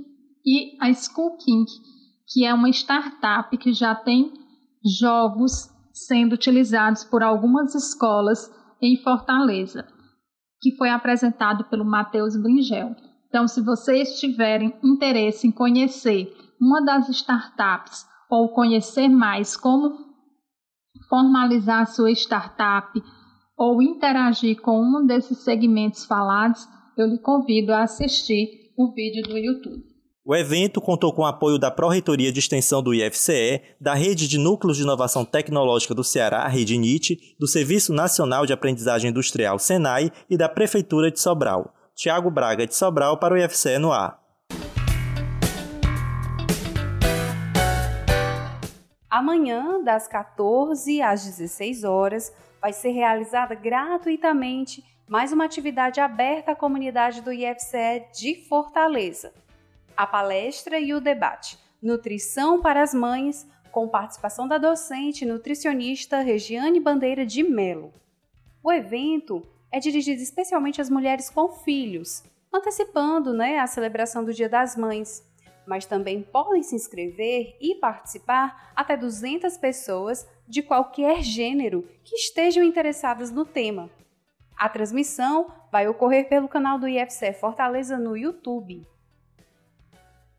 e 0.45 0.77
a 0.81 0.93
School 0.93 1.37
King, 1.39 1.71
que 2.29 2.45
é 2.45 2.53
uma 2.53 2.69
startup 2.69 3.57
que 3.57 3.73
já 3.73 3.95
tem 3.95 4.33
jogos 4.85 5.71
sendo 5.93 6.35
utilizados 6.35 7.05
por 7.05 7.23
algumas 7.23 7.75
escolas 7.75 8.51
em 8.81 8.97
Fortaleza, 9.03 9.87
que 10.61 10.75
foi 10.77 10.91
apresentado 10.91 11.65
pelo 11.65 11.85
Matheus 11.85 12.37
Bringel. 12.37 12.97
Então, 13.29 13.47
se 13.47 13.61
vocês 13.61 14.19
tiverem 14.19 14.75
interesse 14.83 15.47
em 15.47 15.51
conhecer 15.51 16.35
uma 16.61 16.85
das 16.85 17.09
startups 17.09 18.07
ou 18.31 18.49
conhecer 18.51 19.09
mais 19.09 19.57
como 19.57 20.13
formalizar 21.09 21.83
a 21.83 21.87
sua 21.87 22.11
startup 22.13 23.03
ou 23.57 23.83
interagir 23.83 24.61
com 24.61 24.81
um 24.81 25.07
desses 25.07 25.39
segmentos 25.39 26.05
falados, 26.05 26.67
eu 26.97 27.07
lhe 27.07 27.19
convido 27.19 27.73
a 27.73 27.83
assistir 27.83 28.73
o 28.77 28.93
vídeo 28.93 29.23
do 29.23 29.39
YouTube. 29.39 29.92
O 30.25 30.37
evento 30.37 30.81
contou 30.81 31.13
com 31.13 31.23
o 31.23 31.27
apoio 31.27 31.59
da 31.59 31.69
Pró-Reitoria 31.69 32.31
de 32.31 32.39
Extensão 32.39 32.81
do 32.81 32.95
IFCE, 32.95 33.61
da 33.81 33.93
Rede 33.93 34.29
de 34.29 34.39
Núcleos 34.39 34.77
de 34.77 34.85
Inovação 34.85 35.25
Tecnológica 35.25 35.97
do 35.97 36.05
Ceará, 36.05 36.47
Rede 36.47 36.79
NIT, 36.79 37.35
do 37.41 37.49
Serviço 37.49 37.93
Nacional 37.93 38.47
de 38.47 38.53
Aprendizagem 38.53 39.11
Industrial, 39.11 39.59
SENAI, 39.59 40.13
e 40.31 40.37
da 40.37 40.49
Prefeitura 40.49 41.11
de 41.11 41.19
Sobral. 41.19 41.75
Tiago 41.97 42.31
Braga 42.31 42.69
de 42.69 42.77
Sobral 42.77 43.19
para 43.19 43.35
o 43.35 43.37
IFCE 43.37 43.79
no 43.79 43.91
ar. 43.91 44.23
Amanhã, 49.11 49.83
das 49.83 50.07
14 50.07 51.03
às 51.03 51.25
16 51.25 51.83
horas, 51.83 52.33
vai 52.61 52.73
ser 52.73 52.91
realizada 52.91 53.57
gratuitamente 53.57 54.85
mais 55.09 55.33
uma 55.33 55.47
atividade 55.47 55.99
aberta 55.99 56.53
à 56.53 56.57
comunidade 56.57 57.23
do 57.23 57.33
IFCE 57.33 58.05
de 58.15 58.37
Fortaleza. 58.49 59.33
A 59.97 60.07
palestra 60.07 60.79
e 60.79 60.95
o 60.95 61.01
debate 61.01 61.59
Nutrição 61.83 62.63
para 62.63 62.83
as 62.83 62.95
Mães, 62.95 63.47
com 63.71 63.89
participação 63.89 64.49
da 64.49 64.57
docente 64.57 65.27
nutricionista 65.27 66.21
Regiane 66.21 66.81
Bandeira 66.81 67.27
de 67.27 67.43
Melo. 67.43 67.93
O 68.63 68.73
evento 68.73 69.47
é 69.71 69.79
dirigido 69.79 70.23
especialmente 70.23 70.81
às 70.81 70.89
mulheres 70.89 71.29
com 71.29 71.49
filhos, 71.49 72.23
antecipando 72.53 73.35
né, 73.35 73.59
a 73.59 73.67
celebração 73.67 74.25
do 74.25 74.33
Dia 74.33 74.49
das 74.49 74.77
Mães. 74.77 75.29
Mas 75.67 75.85
também 75.85 76.23
podem 76.23 76.63
se 76.63 76.75
inscrever 76.75 77.57
e 77.61 77.75
participar 77.75 78.73
até 78.75 78.97
200 78.97 79.57
pessoas 79.59 80.27
de 80.49 80.63
qualquer 80.63 81.23
gênero 81.23 81.87
que 82.03 82.17
estejam 82.17 82.65
interessadas 82.65 83.31
no 83.31 83.45
tema. 83.45 83.91
A 84.57 84.69
transmissão 84.69 85.53
vai 85.71 85.89
ocorrer 85.89 86.29
pelo 86.29 86.49
canal 86.49 86.79
do 86.79 86.89
IFCE 86.89 87.33
Fortaleza 87.33 87.99
no 87.99 88.17
YouTube. 88.17 88.87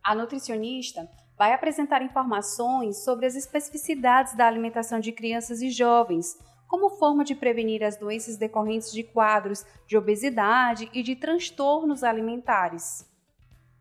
A 0.03 0.13
nutricionista 0.13 1.09
vai 1.37 1.53
apresentar 1.53 2.01
informações 2.01 3.05
sobre 3.05 3.25
as 3.25 3.35
especificidades 3.35 4.35
da 4.35 4.45
alimentação 4.45 4.99
de 4.99 5.13
crianças 5.13 5.61
e 5.61 5.69
jovens, 5.69 6.37
como 6.67 6.89
forma 6.89 7.23
de 7.23 7.33
prevenir 7.33 7.81
as 7.83 7.95
doenças 7.95 8.35
decorrentes 8.35 8.91
de 8.91 9.01
quadros 9.03 9.65
de 9.87 9.97
obesidade 9.97 10.89
e 10.93 11.01
de 11.01 11.15
transtornos 11.15 12.03
alimentares. 12.03 13.09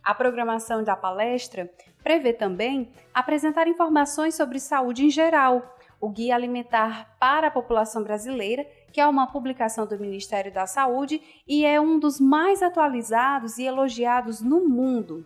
A 0.00 0.14
programação 0.14 0.84
da 0.84 0.94
palestra 0.94 1.68
prevê 2.04 2.32
também 2.32 2.92
apresentar 3.12 3.66
informações 3.66 4.36
sobre 4.36 4.60
saúde 4.60 5.04
em 5.04 5.10
geral, 5.10 5.76
o 6.00 6.08
Guia 6.08 6.34
Alimentar 6.36 7.16
para 7.18 7.48
a 7.48 7.50
População 7.50 8.02
Brasileira, 8.02 8.64
que 8.92 9.00
é 9.00 9.06
uma 9.06 9.26
publicação 9.26 9.86
do 9.86 9.98
Ministério 9.98 10.52
da 10.52 10.66
Saúde 10.66 11.20
e 11.46 11.64
é 11.64 11.80
um 11.80 11.98
dos 11.98 12.20
mais 12.20 12.62
atualizados 12.62 13.58
e 13.58 13.64
elogiados 13.64 14.40
no 14.40 14.68
mundo. 14.68 15.24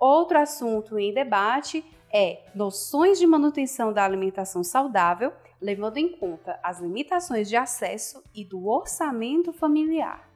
Outro 0.00 0.38
assunto 0.38 0.98
em 0.98 1.12
debate 1.12 1.84
é 2.10 2.42
noções 2.54 3.18
de 3.18 3.26
manutenção 3.26 3.92
da 3.92 4.02
alimentação 4.02 4.64
saudável 4.64 5.30
levando 5.60 5.98
em 5.98 6.16
conta 6.16 6.58
as 6.62 6.80
limitações 6.80 7.48
de 7.48 7.56
acesso 7.56 8.22
e 8.34 8.44
do 8.44 8.66
orçamento 8.66 9.52
familiar. 9.52 10.28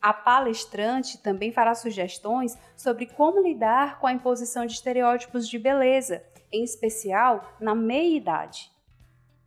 A 0.00 0.12
palestrante 0.12 1.16
também 1.18 1.52
fará 1.52 1.76
sugestões 1.76 2.58
sobre 2.76 3.06
como 3.06 3.40
lidar 3.40 4.00
com 4.00 4.08
a 4.08 4.12
imposição 4.12 4.66
de 4.66 4.72
estereótipos 4.72 5.48
de 5.48 5.60
beleza, 5.60 6.24
em 6.50 6.64
especial 6.64 7.56
na 7.60 7.74
meia-idade. 7.74 8.72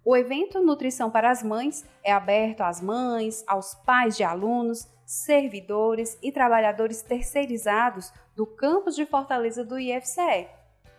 O 0.04 0.16
evento 0.16 0.62
Nutrição 0.62 1.12
para 1.12 1.30
as 1.30 1.44
Mães 1.44 1.84
é 2.02 2.14
aberto 2.14 2.62
às 2.62 2.80
mães, 2.80 3.44
aos 3.48 3.76
pais 3.76 4.16
de 4.16 4.24
alunos, 4.24 4.88
servidores 5.06 6.18
e 6.22 6.32
trabalhadores 6.32 7.02
terceirizados 7.02 8.14
do 8.36 8.46
campus 8.46 8.96
de 8.96 9.06
Fortaleza 9.06 9.64
do 9.64 9.80
IFCE. 9.80 10.48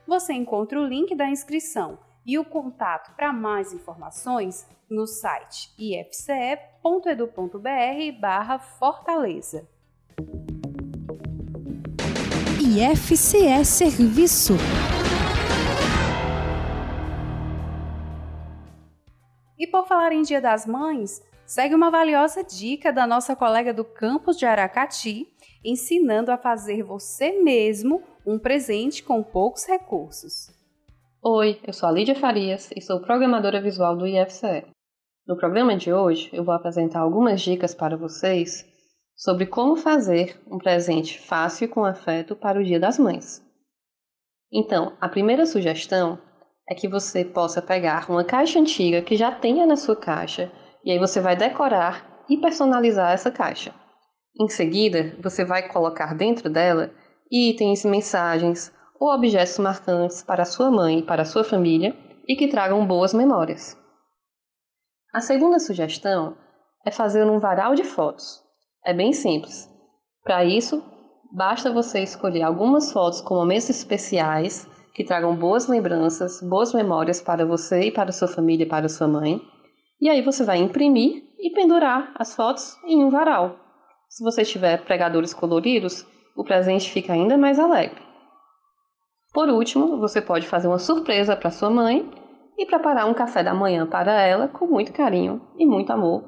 Você 0.06 0.32
encontra 0.32 0.80
o 0.80 0.86
link 0.86 1.14
da 1.14 1.28
inscrição 1.28 1.98
e 2.24 2.38
o 2.38 2.44
contato 2.44 3.14
para 3.14 3.32
mais 3.32 3.72
informações 3.72 4.66
no 4.88 5.06
site 5.06 5.72
ifce.edu.br 5.78 6.60
barra 8.20 8.58
Fortaleza. 8.58 9.68
IFCE 12.60 13.64
Serviço 13.64 14.54
E 19.58 19.66
por 19.66 19.86
falar 19.86 20.12
em 20.12 20.22
Dia 20.22 20.40
das 20.40 20.66
Mães, 20.66 21.22
segue 21.46 21.74
uma 21.74 21.90
valiosa 21.90 22.42
dica 22.42 22.92
da 22.92 23.06
nossa 23.06 23.36
colega 23.36 23.72
do 23.72 23.84
campus 23.84 24.36
de 24.36 24.44
Aracati, 24.44 25.28
ensinando 25.64 26.32
a 26.32 26.36
fazer 26.36 26.82
você 26.82 27.40
mesmo 27.40 28.02
um 28.26 28.38
presente 28.38 29.02
com 29.02 29.22
poucos 29.22 29.64
recursos. 29.64 30.50
Oi, 31.22 31.60
eu 31.64 31.72
sou 31.72 31.88
a 31.88 31.92
Lídia 31.92 32.16
Farias 32.16 32.70
e 32.74 32.80
sou 32.80 33.00
programadora 33.00 33.60
visual 33.60 33.96
do 33.96 34.06
IFCE. 34.06 34.66
No 35.26 35.36
programa 35.36 35.76
de 35.76 35.92
hoje, 35.92 36.30
eu 36.32 36.44
vou 36.44 36.54
apresentar 36.54 37.00
algumas 37.00 37.40
dicas 37.40 37.74
para 37.74 37.96
vocês 37.96 38.64
sobre 39.14 39.46
como 39.46 39.76
fazer 39.76 40.40
um 40.50 40.58
presente 40.58 41.18
fácil 41.18 41.64
e 41.64 41.68
com 41.68 41.84
afeto 41.84 42.36
para 42.36 42.60
o 42.60 42.64
Dia 42.64 42.78
das 42.78 42.98
Mães. 42.98 43.42
Então, 44.52 44.96
a 45.00 45.08
primeira 45.08 45.46
sugestão 45.46 46.18
é 46.68 46.74
que 46.74 46.88
você 46.88 47.24
possa 47.24 47.62
pegar 47.62 48.10
uma 48.10 48.24
caixa 48.24 48.58
antiga 48.58 49.02
que 49.02 49.16
já 49.16 49.32
tenha 49.32 49.66
na 49.66 49.76
sua 49.76 49.96
caixa 49.96 50.52
e 50.86 50.92
aí 50.92 50.98
você 51.00 51.20
vai 51.20 51.34
decorar 51.34 52.24
e 52.30 52.36
personalizar 52.36 53.12
essa 53.12 53.28
caixa. 53.28 53.74
Em 54.40 54.48
seguida, 54.48 55.16
você 55.20 55.44
vai 55.44 55.68
colocar 55.68 56.14
dentro 56.14 56.48
dela 56.48 56.92
itens, 57.30 57.84
mensagens 57.84 58.72
ou 59.00 59.12
objetos 59.12 59.58
marcantes 59.58 60.22
para 60.22 60.44
sua 60.44 60.70
mãe 60.70 61.00
e 61.00 61.02
para 61.02 61.24
sua 61.24 61.42
família 61.42 61.96
e 62.28 62.36
que 62.36 62.46
tragam 62.46 62.86
boas 62.86 63.12
memórias. 63.12 63.76
A 65.12 65.20
segunda 65.20 65.58
sugestão 65.58 66.36
é 66.84 66.90
fazer 66.92 67.24
um 67.24 67.40
varal 67.40 67.74
de 67.74 67.82
fotos. 67.82 68.40
É 68.84 68.94
bem 68.94 69.12
simples. 69.12 69.68
Para 70.22 70.44
isso, 70.44 70.84
basta 71.32 71.72
você 71.72 72.00
escolher 72.00 72.42
algumas 72.42 72.92
fotos 72.92 73.20
com 73.20 73.34
momentos 73.34 73.70
especiais 73.70 74.68
que 74.94 75.04
tragam 75.04 75.34
boas 75.34 75.66
lembranças, 75.66 76.40
boas 76.40 76.72
memórias 76.72 77.20
para 77.20 77.44
você 77.44 77.86
e 77.86 77.92
para 77.92 78.12
sua 78.12 78.28
família 78.28 78.64
e 78.64 78.68
para 78.68 78.88
sua 78.88 79.08
mãe. 79.08 79.40
E 79.98 80.10
aí 80.10 80.20
você 80.20 80.44
vai 80.44 80.58
imprimir 80.58 81.24
e 81.38 81.50
pendurar 81.50 82.12
as 82.16 82.34
fotos 82.34 82.76
em 82.84 83.02
um 83.02 83.10
varal. 83.10 83.56
Se 84.08 84.22
você 84.22 84.44
tiver 84.44 84.84
pregadores 84.84 85.32
coloridos, 85.32 86.06
o 86.36 86.44
presente 86.44 86.90
fica 86.90 87.14
ainda 87.14 87.38
mais 87.38 87.58
alegre. 87.58 88.00
Por 89.32 89.48
último, 89.48 89.98
você 89.98 90.20
pode 90.20 90.46
fazer 90.46 90.68
uma 90.68 90.78
surpresa 90.78 91.34
para 91.34 91.50
sua 91.50 91.70
mãe 91.70 92.10
e 92.58 92.66
preparar 92.66 93.08
um 93.08 93.14
café 93.14 93.42
da 93.42 93.54
manhã 93.54 93.86
para 93.86 94.20
ela 94.20 94.48
com 94.48 94.66
muito 94.66 94.92
carinho 94.92 95.40
e 95.58 95.66
muito 95.66 95.90
amor, 95.92 96.24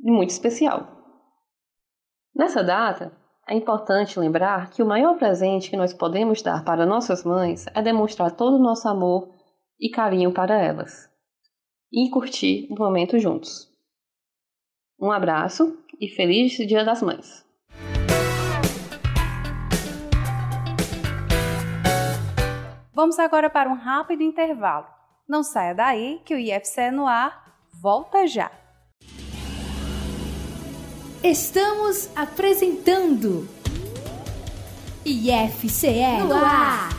e 0.00 0.10
muito 0.10 0.30
especial. 0.30 0.86
Nessa 2.34 2.62
data, 2.62 3.12
é 3.48 3.54
importante 3.54 4.20
lembrar 4.20 4.70
que 4.70 4.82
o 4.82 4.86
maior 4.86 5.16
presente 5.18 5.70
que 5.70 5.76
nós 5.76 5.94
podemos 5.94 6.42
dar 6.42 6.62
para 6.64 6.86
nossas 6.86 7.24
mães 7.24 7.66
é 7.74 7.80
demonstrar 7.82 8.32
todo 8.32 8.56
o 8.56 8.62
nosso 8.62 8.86
amor 8.86 9.30
e 9.80 9.90
carinho 9.90 10.32
para 10.32 10.62
elas 10.62 11.07
e 11.92 12.10
curtir 12.10 12.66
o 12.70 12.78
momento 12.78 13.18
juntos. 13.18 13.68
Um 15.00 15.10
abraço 15.10 15.78
e 16.00 16.08
feliz 16.08 16.52
Dia 16.52 16.84
das 16.84 17.02
Mães! 17.02 17.46
Vamos 22.92 23.16
agora 23.20 23.48
para 23.48 23.70
um 23.70 23.76
rápido 23.76 24.24
intervalo. 24.24 24.86
Não 25.28 25.44
saia 25.44 25.72
daí 25.72 26.20
que 26.24 26.34
o 26.34 26.38
IFCE 26.38 26.90
no 26.90 27.06
ar 27.06 27.62
volta 27.80 28.26
já. 28.26 28.50
Estamos 31.22 32.10
apresentando 32.16 33.48
IFCE 35.04 36.24
no 36.26 36.34
ar. 36.34 36.97